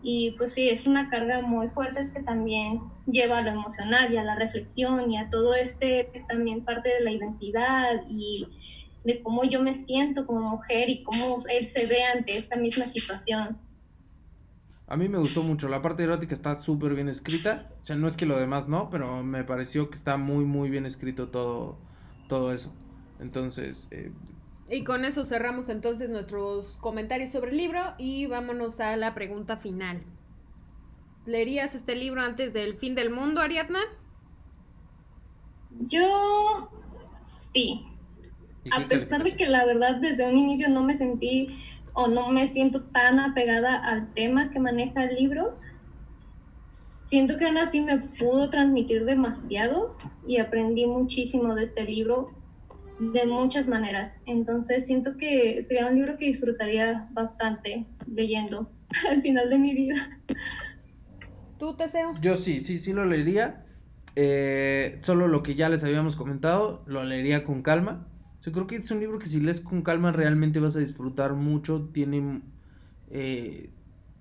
Y 0.02 0.32
pues 0.32 0.52
sí, 0.52 0.68
es 0.68 0.86
una 0.86 1.10
carga 1.10 1.42
muy 1.42 1.68
fuerte 1.68 2.10
que 2.14 2.22
también 2.22 2.80
lleva 3.06 3.38
a 3.38 3.42
lo 3.42 3.50
emocional 3.50 4.12
y 4.12 4.16
a 4.16 4.24
la 4.24 4.36
reflexión 4.36 5.10
y 5.10 5.18
a 5.18 5.28
todo 5.30 5.54
este 5.54 6.10
también 6.28 6.64
parte 6.64 6.88
de 6.88 7.00
la 7.00 7.10
identidad 7.10 8.02
y 8.08 8.46
de 9.04 9.22
cómo 9.22 9.44
yo 9.44 9.62
me 9.62 9.74
siento 9.74 10.26
como 10.26 10.40
mujer 10.40 10.88
y 10.88 11.02
cómo 11.02 11.38
él 11.50 11.66
se 11.66 11.86
ve 11.86 12.02
ante 12.04 12.36
esta 12.36 12.56
misma 12.56 12.84
situación. 12.84 13.58
A 14.88 14.96
mí 14.96 15.08
me 15.08 15.18
gustó 15.18 15.42
mucho, 15.42 15.68
la 15.68 15.82
parte 15.82 16.02
erótica 16.02 16.34
está 16.34 16.54
súper 16.54 16.94
bien 16.94 17.10
escrita, 17.10 17.70
o 17.82 17.84
sea, 17.84 17.94
no 17.94 18.08
es 18.08 18.16
que 18.16 18.24
lo 18.24 18.38
demás 18.38 18.68
no, 18.68 18.88
pero 18.88 19.22
me 19.22 19.44
pareció 19.44 19.90
que 19.90 19.96
está 19.96 20.16
muy, 20.16 20.46
muy 20.46 20.70
bien 20.70 20.86
escrito 20.86 21.28
todo, 21.28 21.78
todo 22.26 22.52
eso. 22.54 22.72
Entonces... 23.20 23.88
Eh, 23.90 24.12
y 24.70 24.84
con 24.84 25.04
eso 25.04 25.26
cerramos 25.26 25.68
entonces 25.68 26.08
nuestros 26.08 26.78
comentarios 26.78 27.30
sobre 27.30 27.50
el 27.50 27.58
libro 27.58 27.80
y 27.98 28.26
vámonos 28.26 28.80
a 28.80 28.96
la 28.96 29.14
pregunta 29.14 29.58
final. 29.58 30.02
¿Leerías 31.26 31.74
este 31.74 31.94
libro 31.94 32.22
antes 32.22 32.54
del 32.54 32.78
fin 32.78 32.94
del 32.94 33.10
mundo, 33.10 33.42
Ariadna? 33.42 33.80
Yo 35.80 36.70
sí. 37.52 37.84
A 38.70 38.80
pesar 38.88 39.22
de 39.22 39.36
que 39.36 39.46
la 39.46 39.64
verdad 39.64 39.96
desde 39.96 40.26
un 40.26 40.36
inicio 40.36 40.68
no 40.68 40.82
me 40.82 40.96
sentí 40.96 41.58
o 42.00 42.06
no 42.06 42.28
me 42.28 42.46
siento 42.46 42.84
tan 42.84 43.18
apegada 43.18 43.74
al 43.74 44.14
tema 44.14 44.50
que 44.50 44.60
maneja 44.60 45.02
el 45.02 45.16
libro, 45.16 45.58
siento 47.04 47.36
que 47.36 47.46
aún 47.46 47.58
así 47.58 47.80
me 47.80 47.98
pudo 47.98 48.50
transmitir 48.50 49.04
demasiado 49.04 49.96
y 50.24 50.38
aprendí 50.38 50.86
muchísimo 50.86 51.56
de 51.56 51.64
este 51.64 51.82
libro 51.82 52.26
de 53.00 53.26
muchas 53.26 53.66
maneras. 53.66 54.20
Entonces 54.26 54.86
siento 54.86 55.16
que 55.16 55.64
sería 55.64 55.88
un 55.88 55.96
libro 55.96 56.16
que 56.18 56.26
disfrutaría 56.26 57.08
bastante 57.10 57.84
leyendo 58.06 58.70
al 59.10 59.20
final 59.20 59.50
de 59.50 59.58
mi 59.58 59.74
vida. 59.74 60.20
¿Tú, 61.58 61.74
Teseo? 61.74 62.14
Yo 62.20 62.36
sí, 62.36 62.62
sí, 62.62 62.78
sí 62.78 62.92
lo 62.92 63.06
leería. 63.06 63.64
Eh, 64.14 64.98
solo 65.00 65.26
lo 65.26 65.42
que 65.42 65.56
ya 65.56 65.68
les 65.68 65.82
habíamos 65.82 66.14
comentado, 66.14 66.84
lo 66.86 67.02
leería 67.02 67.44
con 67.44 67.62
calma. 67.62 68.06
Yo 68.48 68.52
creo 68.54 68.66
que 68.66 68.76
es 68.76 68.90
un 68.90 69.00
libro 69.00 69.18
que 69.18 69.26
si 69.26 69.40
lees 69.40 69.60
con 69.60 69.82
calma 69.82 70.10
realmente 70.10 70.58
vas 70.58 70.74
a 70.74 70.78
disfrutar 70.78 71.34
mucho. 71.34 71.82
Tiene. 71.92 72.40
Eh, 73.10 73.68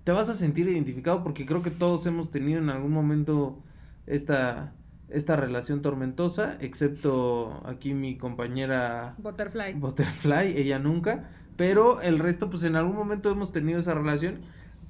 te 0.04 0.12
vas 0.12 0.28
a 0.28 0.34
sentir 0.34 0.68
identificado 0.68 1.22
porque 1.22 1.46
creo 1.46 1.62
que 1.62 1.70
todos 1.70 2.04
hemos 2.04 2.30
tenido 2.30 2.58
en 2.58 2.68
algún 2.68 2.92
momento 2.92 3.58
esta, 4.06 4.74
esta 5.08 5.36
relación 5.36 5.80
tormentosa, 5.80 6.58
excepto 6.60 7.62
aquí 7.64 7.94
mi 7.94 8.18
compañera 8.18 9.14
Butterfly. 9.16 9.72
Butterfly, 9.74 10.58
ella 10.58 10.78
nunca, 10.78 11.30
pero 11.56 12.02
el 12.02 12.18
resto 12.18 12.50
pues 12.50 12.64
en 12.64 12.76
algún 12.76 12.96
momento 12.96 13.30
hemos 13.30 13.50
tenido 13.50 13.80
esa 13.80 13.94
relación, 13.94 14.40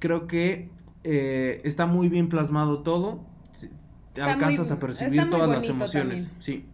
creo 0.00 0.26
que 0.26 0.68
eh, 1.04 1.60
está 1.62 1.86
muy 1.86 2.08
bien 2.08 2.28
plasmado 2.28 2.80
todo, 2.82 3.24
Está 3.52 4.32
alcanzas 4.32 4.68
muy- 4.70 4.76
a 4.76 4.80
percibir 4.80 5.30
todas 5.30 5.48
las 5.48 5.68
emociones, 5.68 6.24
también. 6.26 6.42
sí. 6.42 6.64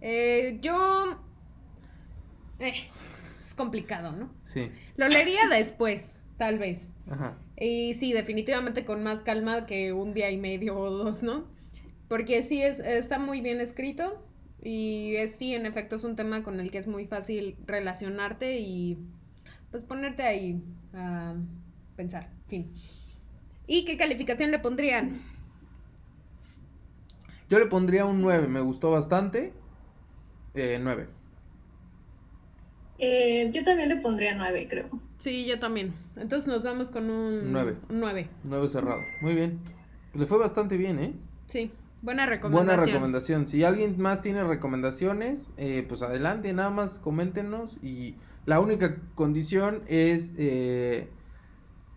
Eh, 0.00 0.58
yo... 0.62 1.28
eh, 2.60 2.74
es 3.46 3.54
complicado, 3.54 4.12
¿no? 4.12 4.30
Sí, 4.42 4.70
Lo 4.96 5.08
leería 5.08 5.48
después, 5.48 6.16
tal 6.36 6.58
vez. 6.58 6.80
ajá. 7.10 7.36
Y 7.56 7.94
sí, 7.94 8.12
definitivamente 8.12 8.84
con 8.86 9.02
más 9.02 9.22
calma 9.22 9.66
que 9.66 9.92
un 9.92 10.14
día 10.14 10.30
y 10.30 10.38
medio 10.38 10.78
o 10.78 10.90
dos, 10.90 11.22
¿no? 11.22 11.44
Porque 12.08 12.42
sí, 12.42 12.62
es, 12.62 12.80
está 12.80 13.18
muy 13.18 13.40
bien 13.42 13.60
escrito 13.60 14.24
y 14.62 15.14
es, 15.16 15.36
sí, 15.36 15.54
en 15.54 15.66
efecto, 15.66 15.96
es 15.96 16.04
un 16.04 16.16
tema 16.16 16.42
con 16.42 16.58
el 16.60 16.70
que 16.70 16.78
es 16.78 16.86
muy 16.86 17.06
fácil 17.06 17.56
relacionarte 17.66 18.58
y 18.60 18.98
pues 19.70 19.84
ponerte 19.84 20.22
ahí 20.22 20.62
a 20.94 21.34
pensar, 21.96 22.28
fin. 22.48 22.72
¿Y 23.66 23.84
qué 23.84 23.96
calificación 23.96 24.50
le 24.50 24.58
pondrían? 24.58 25.20
Yo 27.48 27.58
le 27.58 27.66
pondría 27.66 28.04
un 28.06 28.20
9, 28.22 28.48
me 28.48 28.60
gustó 28.60 28.90
bastante. 28.90 29.52
Eh, 30.54 30.78
9. 30.82 31.08
Eh, 33.00 33.50
yo 33.54 33.64
también 33.64 33.88
le 33.88 33.96
pondría 33.96 34.34
nueve, 34.34 34.66
creo. 34.68 34.86
Sí, 35.18 35.46
yo 35.46 35.58
también. 35.58 35.94
Entonces 36.16 36.46
nos 36.48 36.64
vamos 36.64 36.90
con 36.90 37.10
un 37.10 37.50
Nueve. 37.52 37.76
un 37.88 38.00
nueve. 38.00 38.28
9 38.44 38.68
cerrado. 38.68 39.00
Muy 39.22 39.34
bien. 39.34 39.58
Le 40.14 40.26
fue 40.26 40.38
bastante 40.38 40.76
bien, 40.76 40.98
¿eh? 40.98 41.12
Sí, 41.46 41.70
buena 42.02 42.26
recomendación. 42.26 42.66
Buena 42.66 42.84
recomendación. 42.84 43.48
Si 43.48 43.64
alguien 43.64 44.00
más 44.00 44.22
tiene 44.22 44.44
recomendaciones, 44.44 45.52
eh, 45.56 45.84
pues 45.88 46.02
adelante, 46.02 46.52
nada 46.52 46.70
más 46.70 46.98
coméntenos. 46.98 47.78
Y 47.82 48.16
la 48.46 48.60
única 48.60 48.96
condición 49.14 49.82
es 49.88 50.34
eh, 50.36 51.08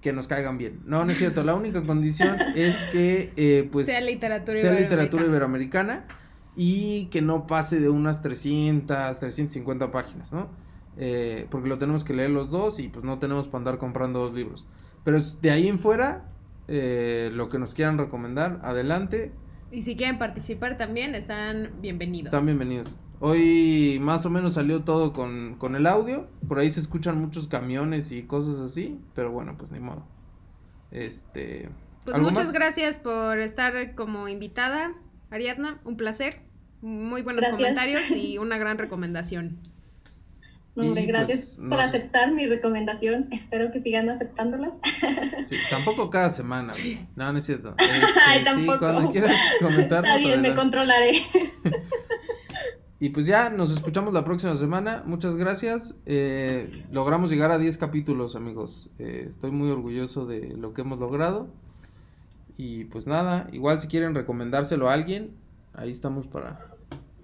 que 0.02 0.14
nos 0.14 0.28
caigan 0.28 0.58
bien. 0.58 0.82
No, 0.86 1.04
no 1.06 1.12
es 1.12 1.18
cierto. 1.18 1.44
La 1.44 1.56
única 1.56 1.84
condición 1.84 2.38
es 2.56 2.84
que 2.92 3.32
eh, 3.36 3.68
pues 3.72 3.88
sea 3.88 4.02
literatura 4.02 4.58
sea 4.58 4.74
literatura 4.74 5.26
iberoamericana. 5.26 6.06
iberoamericana 6.06 6.24
y 6.56 7.06
que 7.06 7.22
no 7.22 7.48
pase 7.48 7.80
de 7.80 7.90
unas 7.90 8.22
300, 8.22 9.18
350 9.20 9.92
páginas, 9.92 10.34
¿no? 10.34 10.50
Eh, 10.98 11.48
porque 11.50 11.70
lo 11.70 11.78
tenemos 11.78 12.04
que 12.04 12.14
leer 12.14 12.30
los 12.30 12.52
dos 12.52 12.80
y 12.80 12.88
pues 12.88 13.04
no 13.04 13.18
tenemos 13.20 13.48
para 13.48 13.60
andar 13.60 13.78
comprando 13.78 14.20
dos 14.20 14.36
libros. 14.36 14.66
Pero 15.04 15.20
de 15.42 15.52
ahí 15.52 15.68
en 15.68 15.80
fuera, 15.80 16.28
eh, 16.68 17.30
lo 17.34 17.48
que 17.48 17.60
nos 17.60 17.74
quieran 17.74 17.98
recomendar, 17.98 18.60
adelante, 18.64 19.32
Y 19.72 19.82
si 19.82 19.96
quieren 19.96 20.20
participar 20.20 20.78
también, 20.78 21.16
están 21.16 21.72
bienvenidos. 21.82 22.26
están 22.28 22.46
bienvenidos. 22.46 23.00
Hoy 23.20 23.98
más 24.02 24.26
o 24.26 24.30
menos 24.30 24.54
salió 24.54 24.84
todo 24.84 25.14
con, 25.14 25.56
con 25.58 25.76
el 25.76 25.88
audio, 25.88 26.28
por 26.48 26.60
ahí 26.60 26.70
se 26.70 26.80
escuchan 26.80 27.20
muchos 27.20 27.48
camiones 27.48 28.12
y 28.12 28.24
cosas 28.24 28.60
así, 28.60 29.00
pero 29.16 29.32
bueno, 29.32 29.56
pues 29.58 29.72
ni 29.72 29.80
modo. 29.80 30.06
Este... 30.92 31.70
Pues 32.04 32.16
¿algo 32.16 32.30
muchas 32.30 32.48
más? 32.48 32.54
gracias 32.54 33.00
por 33.00 33.40
estar 33.40 33.96
como 33.96 34.28
invitada, 34.28 34.94
Ariadna. 35.32 35.80
Un 35.86 35.96
placer. 35.96 36.42
Muy 36.82 37.22
buenos 37.22 37.42
Gracias. 37.42 37.58
comentarios 37.58 38.12
y 38.12 38.38
una 38.40 38.58
gran 38.58 38.78
recomendación. 38.78 39.58
Hombre, 40.76 41.04
Y, 41.04 41.06
gracias 41.06 41.56
pues, 41.58 41.70
por 41.70 41.78
nos- 41.78 41.86
aceptar 41.86 42.32
mi 42.32 42.48
recomendación. 42.48 43.28
Espero 43.32 43.72
que 43.72 43.80
sigan 43.80 44.10
aceptándolas. 44.10 44.74
Sí, 45.48 45.56
tampoco 45.70 46.10
cada 46.10 46.30
semana. 46.30 46.72
No, 47.16 47.32
no 47.32 47.38
es 47.38 47.46
cierto. 47.46 47.76
Ay, 48.28 48.38
Este, 48.40 48.40
sí, 48.40 48.44
tampoco. 48.46 48.80
cuando 48.80 49.12
quieras 49.12 49.38
comentarnos. 49.62 50.10
Está 50.10 50.18
bien, 50.18 50.42
me 50.42 50.56
controlaré. 50.56 51.12
Y 53.00 53.10
pues 53.10 53.26
ya, 53.26 53.50
nos 53.50 53.72
escuchamos 53.74 54.14
la 54.14 54.24
próxima 54.24 54.56
semana. 54.56 55.04
Muchas 55.06 55.36
gracias. 55.36 55.94
Eh, 56.06 56.86
logramos 56.92 57.30
llegar 57.30 57.52
a 57.52 57.58
10 57.58 57.78
capítulos, 57.78 58.36
amigos. 58.38 58.90
Eh, 58.98 59.26
estoy 59.28 59.52
muy 59.52 59.70
orgulloso 59.70 60.26
de 60.26 60.56
lo 60.58 60.74
que 60.74 60.82
hemos 60.82 61.00
logrado. 61.00 61.50
Y 62.56 62.86
pues 62.86 63.06
nada, 63.06 63.50
igual 63.52 63.80
si 63.82 63.88
quieren 63.88 64.16
recomendárselo 64.16 64.90
a 64.90 64.94
alguien, 64.94 65.32
ahí 65.74 65.92
estamos 65.92 66.28
para 66.28 66.70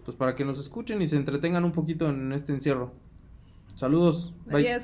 pues 0.03 0.17
para 0.17 0.33
que 0.35 0.43
nos 0.43 0.59
escuchen 0.59 1.01
y 1.03 1.07
se 1.07 1.15
entretengan 1.15 1.63
un 1.63 1.71
poquito 1.71 2.09
en 2.09 2.33
este 2.33 2.51
encierro. 2.51 2.93
Saludos. 3.79 4.33
Bye. 4.45 4.77